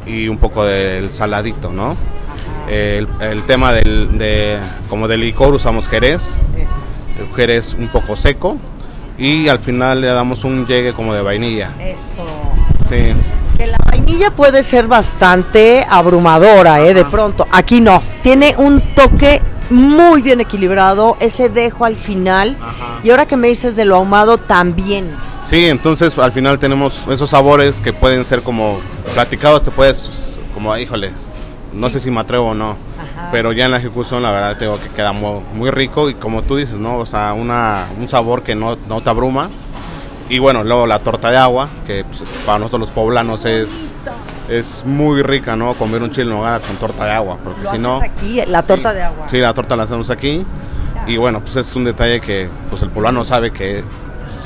y 0.06 0.28
un 0.28 0.38
poco 0.38 0.64
del 0.64 1.10
saladito, 1.10 1.70
¿no? 1.70 1.96
El, 2.68 3.08
el 3.20 3.42
tema 3.44 3.72
del, 3.72 4.16
de, 4.16 4.58
como 4.88 5.08
del 5.08 5.20
licor 5.20 5.54
usamos 5.54 5.88
jerez, 5.88 6.38
Eso. 6.56 6.74
el 7.18 7.34
jerez 7.34 7.74
un 7.74 7.88
poco 7.88 8.14
seco 8.14 8.56
y 9.20 9.48
al 9.48 9.58
final 9.58 10.00
le 10.00 10.08
damos 10.08 10.44
un 10.44 10.66
llegue 10.66 10.94
como 10.94 11.12
de 11.12 11.20
vainilla. 11.20 11.72
Eso. 11.78 12.24
Sí. 12.88 13.12
Que 13.56 13.66
la 13.66 13.76
vainilla 13.84 14.30
puede 14.30 14.62
ser 14.62 14.86
bastante 14.86 15.84
abrumadora, 15.88 16.80
¿eh? 16.80 16.94
De 16.94 17.04
pronto. 17.04 17.46
Aquí 17.52 17.82
no. 17.82 18.02
Tiene 18.22 18.54
un 18.56 18.94
toque 18.94 19.42
muy 19.68 20.22
bien 20.22 20.40
equilibrado, 20.40 21.18
ese 21.20 21.50
dejo 21.50 21.84
al 21.84 21.96
final. 21.96 22.56
Y 23.04 23.10
ahora 23.10 23.26
que 23.26 23.36
me 23.36 23.48
dices 23.48 23.76
de 23.76 23.84
lo 23.84 23.96
ahumado, 23.96 24.38
también. 24.38 25.10
Sí, 25.42 25.66
entonces 25.66 26.16
al 26.18 26.32
final 26.32 26.58
tenemos 26.58 27.06
esos 27.08 27.30
sabores 27.30 27.80
que 27.80 27.92
pueden 27.92 28.24
ser 28.24 28.42
como 28.42 28.78
platicados, 29.12 29.62
te 29.62 29.70
puedes, 29.70 30.38
como, 30.54 30.76
híjole, 30.76 31.10
no 31.72 31.90
sé 31.90 32.00
si 32.00 32.10
me 32.10 32.20
atrevo 32.20 32.48
o 32.48 32.54
no, 32.54 32.76
pero 33.30 33.52
ya 33.52 33.66
en 33.66 33.70
la 33.70 33.78
ejecución 33.78 34.22
la 34.22 34.30
verdad 34.30 34.56
tengo 34.56 34.78
que 34.80 34.88
queda 34.88 35.12
muy, 35.12 35.40
muy, 35.54 35.70
rico 35.70 36.10
y 36.10 36.14
como 36.14 36.42
tú 36.42 36.56
dices, 36.56 36.76
¿no? 36.76 36.98
O 36.98 37.06
sea, 37.06 37.32
una, 37.32 37.86
un 37.98 38.08
sabor 38.08 38.42
que 38.42 38.54
no, 38.54 38.76
no 38.88 39.00
te 39.00 39.10
abruma. 39.10 39.48
Y 40.28 40.38
bueno, 40.38 40.62
luego 40.62 40.86
la 40.86 41.00
torta 41.00 41.30
de 41.30 41.36
agua, 41.36 41.68
que 41.86 42.04
pues, 42.04 42.22
para 42.46 42.58
nosotros 42.60 42.80
los 42.80 42.90
poblanos 42.90 43.44
es, 43.46 43.90
es 44.48 44.84
muy 44.86 45.22
rica, 45.22 45.56
¿no? 45.56 45.74
Comer 45.74 46.02
un 46.02 46.10
chile 46.10 46.30
en 46.30 46.36
nogada 46.36 46.60
con 46.60 46.76
torta 46.76 47.04
de 47.04 47.12
agua, 47.12 47.38
porque 47.42 47.64
si 47.64 47.78
no... 47.78 48.00
aquí, 48.00 48.40
la 48.46 48.62
torta 48.62 48.90
sí, 48.90 48.96
de 48.96 49.02
agua. 49.02 49.28
Sí, 49.28 49.38
la 49.38 49.54
torta 49.54 49.76
la 49.76 49.82
hacemos 49.82 50.08
aquí. 50.10 50.44
Y 51.06 51.16
bueno, 51.16 51.40
pues 51.40 51.56
es 51.56 51.74
un 51.74 51.84
detalle 51.84 52.20
que 52.20 52.48
pues 52.68 52.82
el 52.82 52.90
poblano 52.90 53.24
sabe 53.24 53.50
que 53.50 53.82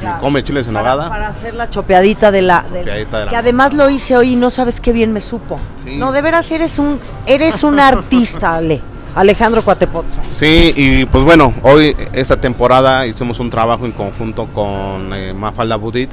claro. 0.04 0.20
come 0.20 0.44
chiles 0.44 0.66
en 0.66 0.74
nogada. 0.74 1.08
Para, 1.08 1.28
hacer 1.28 1.54
la 1.54 1.70
chopeadita 1.70 2.30
de 2.30 2.42
la. 2.42 2.62
De, 2.62 2.80
chopeadita 2.80 3.18
de 3.18 3.24
la 3.26 3.30
que 3.30 3.36
además 3.36 3.74
lo 3.74 3.90
hice 3.90 4.16
hoy 4.16 4.32
y 4.32 4.36
no 4.36 4.50
sabes 4.50 4.80
qué 4.80 4.92
bien 4.92 5.12
me 5.12 5.20
supo. 5.20 5.58
Sí. 5.82 5.96
No, 5.96 6.12
de 6.12 6.22
veras 6.22 6.50
eres 6.50 6.78
un 6.78 7.00
eres 7.26 7.62
un 7.62 7.80
artista, 7.80 8.54
Ale. 8.54 8.80
Alejandro 9.14 9.62
Cuatepozzo. 9.62 10.18
Sí, 10.28 10.72
y 10.76 11.04
pues 11.06 11.24
bueno, 11.24 11.54
hoy 11.62 11.96
esta 12.12 12.40
temporada 12.40 13.06
hicimos 13.06 13.38
un 13.38 13.48
trabajo 13.48 13.84
en 13.84 13.92
conjunto 13.92 14.46
con 14.46 15.12
eh, 15.14 15.32
Mafalda 15.32 15.76
Budit, 15.76 16.10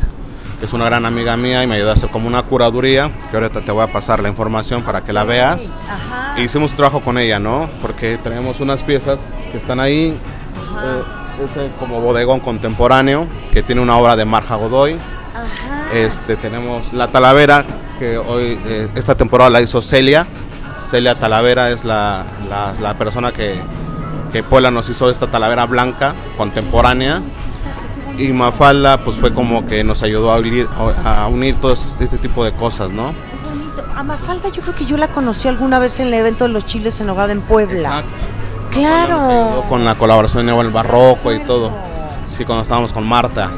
que 0.60 0.65
es 0.65 0.73
una 0.73 0.86
gran 0.86 1.06
amiga 1.08 1.36
mía 1.36 1.63
y 1.63 1.67
me 1.67 1.75
ayudó 1.75 1.89
a 1.89 1.93
hacer 1.93 2.10
como 2.10 2.27
una 2.27 2.43
curaduría, 2.43 3.10
que 3.32 3.38
ahorita 3.38 3.62
te 3.62 3.71
voy 3.71 3.84
a 3.84 3.88
pasar 3.88 4.21
la 4.21 4.30
información 4.30 4.84
para 4.84 5.01
que 5.01 5.13
la 5.13 5.23
veas. 5.23 5.71
Ajá. 5.89 6.39
E 6.39 6.43
hicimos 6.43 6.71
un 6.71 6.77
trabajo 6.77 7.01
con 7.01 7.17
ella, 7.17 7.39
¿no? 7.39 7.67
Porque 7.82 8.19
tenemos 8.21 8.60
unas 8.60 8.84
piezas 8.84 9.19
que 9.51 9.58
están 9.58 9.80
ahí. 9.80 10.10
Eh, 10.10 11.21
ese 11.44 11.70
como 11.80 12.02
bodegón 12.02 12.39
contemporáneo 12.39 13.28
que 13.54 13.63
tiene 13.63 13.82
una 13.82 13.98
obra 13.98 14.15
de 14.15 14.26
Marja 14.26 14.56
Godoy. 14.56 14.94
Ajá. 14.94 15.94
Este 15.94 16.36
tenemos 16.36 16.94
la 16.94 17.10
Talavera 17.10 17.65
que 18.00 18.17
hoy 18.17 18.60
eh, 18.65 18.89
esta 18.96 19.15
temporada 19.15 19.50
la 19.50 19.62
hizo 19.62 19.82
Celia. 19.82 20.26
Celia 20.89 21.15
Talavera 21.15 21.70
es 21.72 21.86
la, 21.86 22.26
la, 22.50 22.74
la 22.82 22.94
persona 22.96 23.32
que, 23.32 23.60
que 24.32 24.44
Puebla 24.44 24.72
nos 24.72 24.89
hizo 24.89 25.10
esta 25.10 25.28
Talavera 25.28 25.65
blanca 25.65 26.13
contemporánea. 26.38 27.22
Y 28.17 28.34
Mafalda 28.34 29.04
pues 29.04 29.17
fue 29.17 29.34
como 29.34 29.65
que 29.65 29.84
nos 29.84 30.04
ayudó 30.04 30.32
a 30.32 30.38
unir, 30.38 30.67
a 31.06 31.28
unir 31.28 31.56
todo 31.56 31.74
este, 31.74 32.04
este 32.04 32.17
tipo 32.17 32.44
de 32.44 32.52
cosas, 32.52 32.91
¿no? 32.91 33.13
A 33.96 34.04
Mafalda 34.04 34.50
yo 34.50 34.62
creo 34.62 34.76
que 34.76 34.86
yo 34.86 34.98
la 34.98 35.08
conocí 35.08 35.48
alguna 35.48 35.80
vez 35.80 36.00
en 36.00 36.08
el 36.08 36.13
evento 36.15 36.44
de 36.44 36.50
los 36.50 36.65
chiles 36.65 37.00
en 37.02 37.10
Hogada 37.10 37.32
en 37.32 37.41
Puebla. 37.41 37.80
Exacto. 37.80 38.20
Claro. 38.72 39.64
Con 39.70 39.86
la 39.86 39.96
colaboración 39.96 40.46
de 40.46 40.60
el 40.60 40.70
barroco 40.70 41.34
y 41.34 41.40
todo. 41.40 41.72
Sí, 42.28 42.46
cuando 42.46 42.64
estábamos 42.64 42.94
con 42.94 43.08
Marta. 43.08 43.50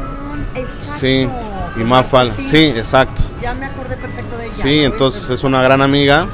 Exacto. 0.55 0.99
Sí, 0.99 1.29
y 1.75 1.83
Mafal. 1.83 2.33
Sí, 2.39 2.73
exacto. 2.75 3.21
Ya 3.41 3.53
me 3.53 3.65
acordé 3.65 3.97
perfecto 3.97 4.37
de 4.37 4.45
ella. 4.47 4.55
Sí, 4.55 4.83
entonces 4.83 5.29
es 5.29 5.43
una 5.43 5.61
gran 5.61 5.81
amiga 5.81 6.27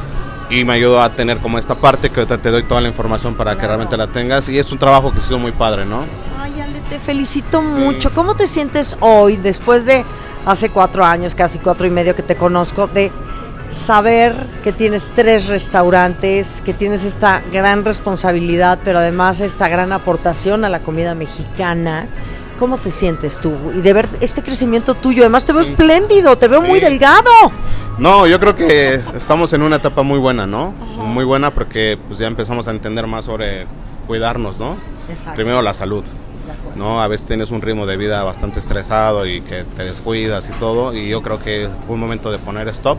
y 0.49 0.63
me 0.63 0.73
ayudó 0.73 1.01
a 1.01 1.09
tener 1.09 1.37
como 1.39 1.59
esta 1.59 1.75
parte 1.75 2.09
que 2.09 2.19
ahorita 2.19 2.39
te 2.39 2.49
doy 2.49 2.63
toda 2.63 2.81
la 2.81 2.87
información 2.87 3.35
para 3.35 3.57
que 3.57 3.67
realmente 3.67 3.95
la 3.97 4.07
tengas 4.07 4.49
y 4.49 4.57
es 4.57 4.71
un 4.71 4.77
trabajo 4.77 5.11
que 5.11 5.19
ha 5.19 5.21
sido 5.21 5.37
muy 5.37 5.51
padre, 5.51 5.85
¿no? 5.85 6.03
Ay, 6.41 6.59
Ale, 6.59 6.81
te 6.89 6.99
felicito 6.99 7.61
mucho. 7.61 8.11
¿Cómo 8.11 8.35
te 8.35 8.47
sientes 8.47 8.97
hoy 8.99 9.37
después 9.37 9.85
de 9.85 10.03
hace 10.45 10.69
cuatro 10.69 11.05
años, 11.05 11.35
casi 11.35 11.59
cuatro 11.59 11.85
y 11.85 11.89
medio 11.89 12.15
que 12.15 12.23
te 12.23 12.35
conozco, 12.35 12.87
de 12.87 13.11
saber 13.69 14.33
que 14.63 14.71
tienes 14.71 15.11
tres 15.15 15.47
restaurantes, 15.47 16.61
que 16.65 16.73
tienes 16.73 17.03
esta 17.03 17.41
gran 17.51 17.85
responsabilidad, 17.85 18.79
pero 18.83 18.99
además 18.99 19.39
esta 19.41 19.67
gran 19.67 19.91
aportación 19.91 20.65
a 20.65 20.69
la 20.69 20.79
comida 20.79 21.15
mexicana. 21.15 22.07
¿Cómo 22.57 22.77
te 22.77 22.91
sientes 22.91 23.39
tú? 23.39 23.53
Y 23.73 23.81
de 23.81 23.93
ver 23.93 24.09
este 24.19 24.43
crecimiento 24.43 24.93
tuyo, 24.93 25.23
además 25.23 25.45
te 25.45 25.53
veo 25.53 25.63
sí. 25.63 25.71
espléndido, 25.71 26.37
te 26.37 26.47
veo 26.47 26.61
sí. 26.61 26.67
muy 26.67 26.79
delgado. 26.79 27.31
No, 27.97 28.27
yo 28.27 28.39
creo 28.39 28.55
que 28.55 28.99
estamos 29.15 29.53
en 29.53 29.61
una 29.61 29.77
etapa 29.77 30.03
muy 30.03 30.19
buena, 30.19 30.45
¿no? 30.45 30.73
Ajá. 30.81 31.03
Muy 31.03 31.23
buena 31.23 31.51
porque 31.51 31.97
pues 32.07 32.19
ya 32.19 32.27
empezamos 32.27 32.67
a 32.67 32.71
entender 32.71 33.07
más 33.07 33.25
sobre 33.25 33.65
cuidarnos, 34.07 34.59
¿no? 34.59 34.77
Exacto. 35.09 35.35
Primero 35.35 35.61
la 35.61 35.73
salud. 35.73 36.03
¿no? 36.75 37.01
A 37.01 37.07
veces 37.07 37.27
tienes 37.27 37.51
un 37.51 37.61
ritmo 37.61 37.85
de 37.85 37.97
vida 37.97 38.23
bastante 38.23 38.59
estresado 38.59 39.25
y 39.25 39.41
que 39.41 39.63
te 39.63 39.83
descuidas 39.83 40.49
y 40.49 40.53
todo, 40.53 40.93
y 40.93 41.09
yo 41.09 41.21
creo 41.21 41.41
que 41.41 41.69
fue 41.85 41.95
un 41.95 41.99
momento 41.99 42.31
de 42.31 42.37
poner 42.37 42.67
stop, 42.69 42.97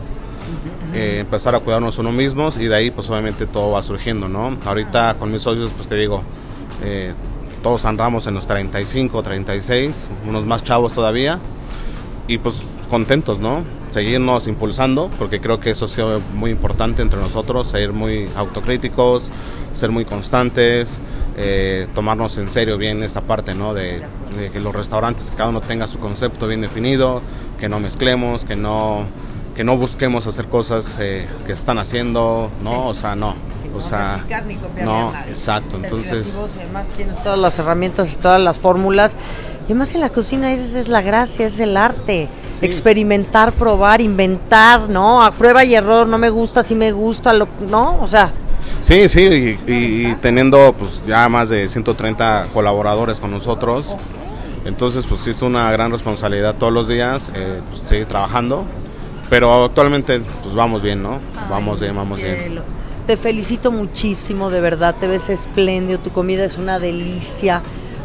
eh, 0.93 1.17
empezar 1.19 1.55
a 1.55 1.59
cuidarnos 1.59 1.97
uno 1.97 2.11
mismos 2.11 2.59
y 2.59 2.67
de 2.67 2.75
ahí 2.75 2.91
pues 2.91 3.09
obviamente 3.09 3.45
todo 3.45 3.71
va 3.71 3.83
surgiendo, 3.83 4.27
¿no? 4.27 4.57
Ahorita 4.65 5.15
con 5.17 5.31
mis 5.31 5.41
socios 5.41 5.71
pues 5.75 5.87
te 5.87 5.95
digo, 5.95 6.21
eh, 6.83 7.13
todos 7.63 7.85
andamos 7.85 8.27
en 8.27 8.33
los 8.33 8.47
35, 8.47 9.21
36, 9.21 10.09
unos 10.27 10.45
más 10.45 10.63
chavos 10.63 10.93
todavía 10.93 11.39
y 12.27 12.37
pues 12.37 12.63
contentos, 12.89 13.39
¿no? 13.39 13.63
Seguirnos 13.91 14.47
impulsando 14.47 15.09
porque 15.17 15.39
creo 15.39 15.59
que 15.59 15.71
eso 15.71 15.85
ha 15.85 15.87
sido 15.87 16.19
muy 16.35 16.51
importante 16.51 17.01
entre 17.01 17.19
nosotros, 17.19 17.69
ser 17.69 17.93
muy 17.93 18.27
autocríticos, 18.35 19.31
ser 19.73 19.91
muy 19.91 20.05
constantes, 20.05 21.01
eh, 21.37 21.87
tomarnos 21.95 22.37
en 22.37 22.49
serio 22.49 22.77
bien 22.77 23.03
esta 23.03 23.21
parte, 23.21 23.53
¿no? 23.53 23.73
De, 23.73 24.01
de, 24.37 24.49
que 24.51 24.59
los 24.59 24.75
restaurantes, 24.75 25.31
cada 25.35 25.49
uno 25.49 25.61
tenga 25.61 25.87
su 25.87 25.99
concepto 25.99 26.47
bien 26.47 26.61
definido, 26.61 27.21
que 27.59 27.69
no 27.69 27.79
mezclemos, 27.79 28.43
que 28.43 28.55
no 28.55 29.05
que 29.55 29.63
no 29.63 29.77
busquemos 29.77 30.27
hacer 30.27 30.45
cosas 30.45 30.97
eh, 30.99 31.27
que 31.45 31.53
están 31.53 31.77
haciendo, 31.77 32.49
¿no? 32.63 32.87
O 32.87 32.93
sea, 32.93 33.15
no. 33.15 33.33
Sí, 33.33 33.69
o 33.73 33.77
no 33.77 33.81
sea, 33.81 34.23
ni 34.47 34.57
no, 34.83 35.13
exacto. 35.27 35.77
Ser 35.77 35.85
Entonces, 35.85 36.39
además 36.57 36.87
tienes 36.95 37.21
todas 37.21 37.39
las 37.39 37.59
herramientas 37.59 38.13
y 38.13 38.15
todas 38.17 38.41
las 38.41 38.59
fórmulas. 38.59 39.15
Y 39.67 39.73
además 39.73 39.93
en 39.93 40.01
la 40.01 40.09
cocina 40.09 40.51
esa 40.51 40.79
es 40.79 40.87
la 40.87 41.01
gracia, 41.01 41.45
es 41.45 41.59
el 41.59 41.77
arte. 41.77 42.29
Sí. 42.59 42.65
Experimentar, 42.65 43.51
probar, 43.51 44.01
inventar, 44.01 44.89
¿no? 44.89 45.23
A 45.23 45.31
prueba 45.31 45.63
y 45.63 45.75
error, 45.75 46.07
no 46.07 46.17
me 46.17 46.29
gusta, 46.29 46.63
sí 46.63 46.75
me 46.75 46.91
gusta, 46.91 47.33
lo, 47.33 47.47
¿no? 47.69 48.01
O 48.01 48.07
sea, 48.07 48.31
Sí, 48.81 49.07
sí, 49.09 49.21
y, 49.67 49.71
y, 49.71 50.07
y, 50.07 50.15
teniendo 50.21 50.73
pues 50.77 51.03
ya 51.05 51.29
más 51.29 51.49
de 51.49 51.69
130 51.69 52.47
colaboradores 52.51 53.19
con 53.19 53.29
nosotros, 53.29 53.95
entonces 54.65 55.05
pues 55.05 55.21
sí 55.21 55.29
es 55.29 55.41
una 55.43 55.71
gran 55.71 55.91
responsabilidad 55.91 56.55
todos 56.55 56.73
los 56.73 56.87
días 56.87 57.31
eh, 57.35 57.61
pues, 57.69 57.83
seguir 57.87 58.07
trabajando, 58.07 58.65
pero 59.31 59.63
actualmente 59.63 60.21
pues 60.43 60.53
vamos 60.53 60.83
bien, 60.83 61.01
¿no? 61.01 61.13
Ay, 61.13 61.45
vamos 61.49 61.79
bien, 61.79 61.95
vamos 61.95 62.19
cielo. 62.19 62.37
bien. 62.37 62.63
Te 63.07 63.15
felicito 63.15 63.71
muchísimo, 63.71 64.49
de 64.49 64.59
verdad, 64.59 64.93
te 64.99 65.07
ves 65.07 65.29
espléndido, 65.29 65.99
tu 65.99 66.09
comida 66.09 66.43
es 66.43 66.57
una 66.57 66.79
delicia. 66.79 67.61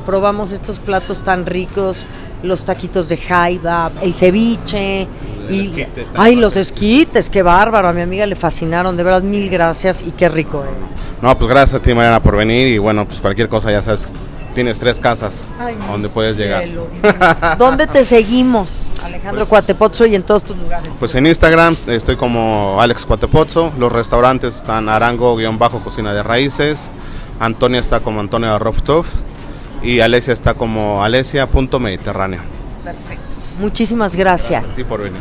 Probamos 0.07 0.53
estos 0.53 0.79
platos 0.79 1.23
tan 1.23 1.45
ricos, 1.45 2.07
los 2.45 2.65
taquitos 2.65 3.09
de 3.09 3.17
jaiba, 3.17 3.91
el 4.03 4.15
ceviche 4.15 5.09
El 5.49 5.53
y 5.53 5.62
esquite, 5.62 6.07
ay, 6.15 6.37
los 6.37 6.57
esquites, 6.57 7.29
qué 7.29 7.43
bárbaro, 7.43 7.89
a 7.89 7.93
mi 7.93 8.03
amiga 8.03 8.25
le 8.25 8.37
fascinaron, 8.37 8.97
de 8.97 9.03
verdad 9.03 9.23
mil 9.25 9.51
gracias 9.51 10.05
y 10.07 10.12
qué 10.12 10.29
rico. 10.29 10.62
Eh. 10.65 10.69
No, 11.23 11.37
pues 11.37 11.51
gracias 11.51 11.81
a 11.81 11.83
ti 11.83 11.93
Mariana 11.93 12.23
por 12.23 12.37
venir 12.37 12.69
y 12.69 12.79
bueno, 12.79 13.05
pues 13.05 13.21
cualquier 13.21 13.49
cosa 13.49 13.73
ya 13.73 13.83
sabes, 13.83 14.15
tienes 14.57 14.81
tres 14.81 14.99
casas 14.99 15.47
Ay, 15.61 15.77
donde 15.88 16.09
puedes 16.09 16.37
llegar. 16.37 16.64
cielo. 16.64 16.88
¿Dónde 17.59 17.87
te 17.87 18.05
seguimos? 18.05 18.88
Alejandro 19.05 19.40
Pues- 19.42 19.49
Cuatepozzo 19.51 20.07
y 20.07 20.14
en 20.16 20.23
todos 20.25 20.42
tus 20.42 20.57
lugares. 20.57 20.92
Pues 20.99 21.14
en 21.14 21.27
Instagram 21.27 21.77
estoy 21.87 22.16
como 22.16 22.81
Alex 22.81 23.07
Cuatepozzo, 23.07 23.73
los 23.79 23.92
restaurantes 23.92 24.57
están 24.57 24.88
Arango-Cocina 24.88 26.12
de 26.12 26.23
Raíces, 26.25 26.88
Antonia 27.38 27.79
está 27.81 28.01
como 28.01 28.19
Antonia 28.21 28.59
Roptov 28.59 29.05
y 29.83 30.01
Alesia 30.01 30.33
está 30.33 30.55
como 30.55 31.05
Alesia.mediterráneo. 31.05 32.40
Perfecto. 32.83 33.23
Muchísimas 33.61 34.16
gracias. 34.16 34.66
Sí, 34.75 34.85
por 34.85 35.03
venir. 35.03 35.21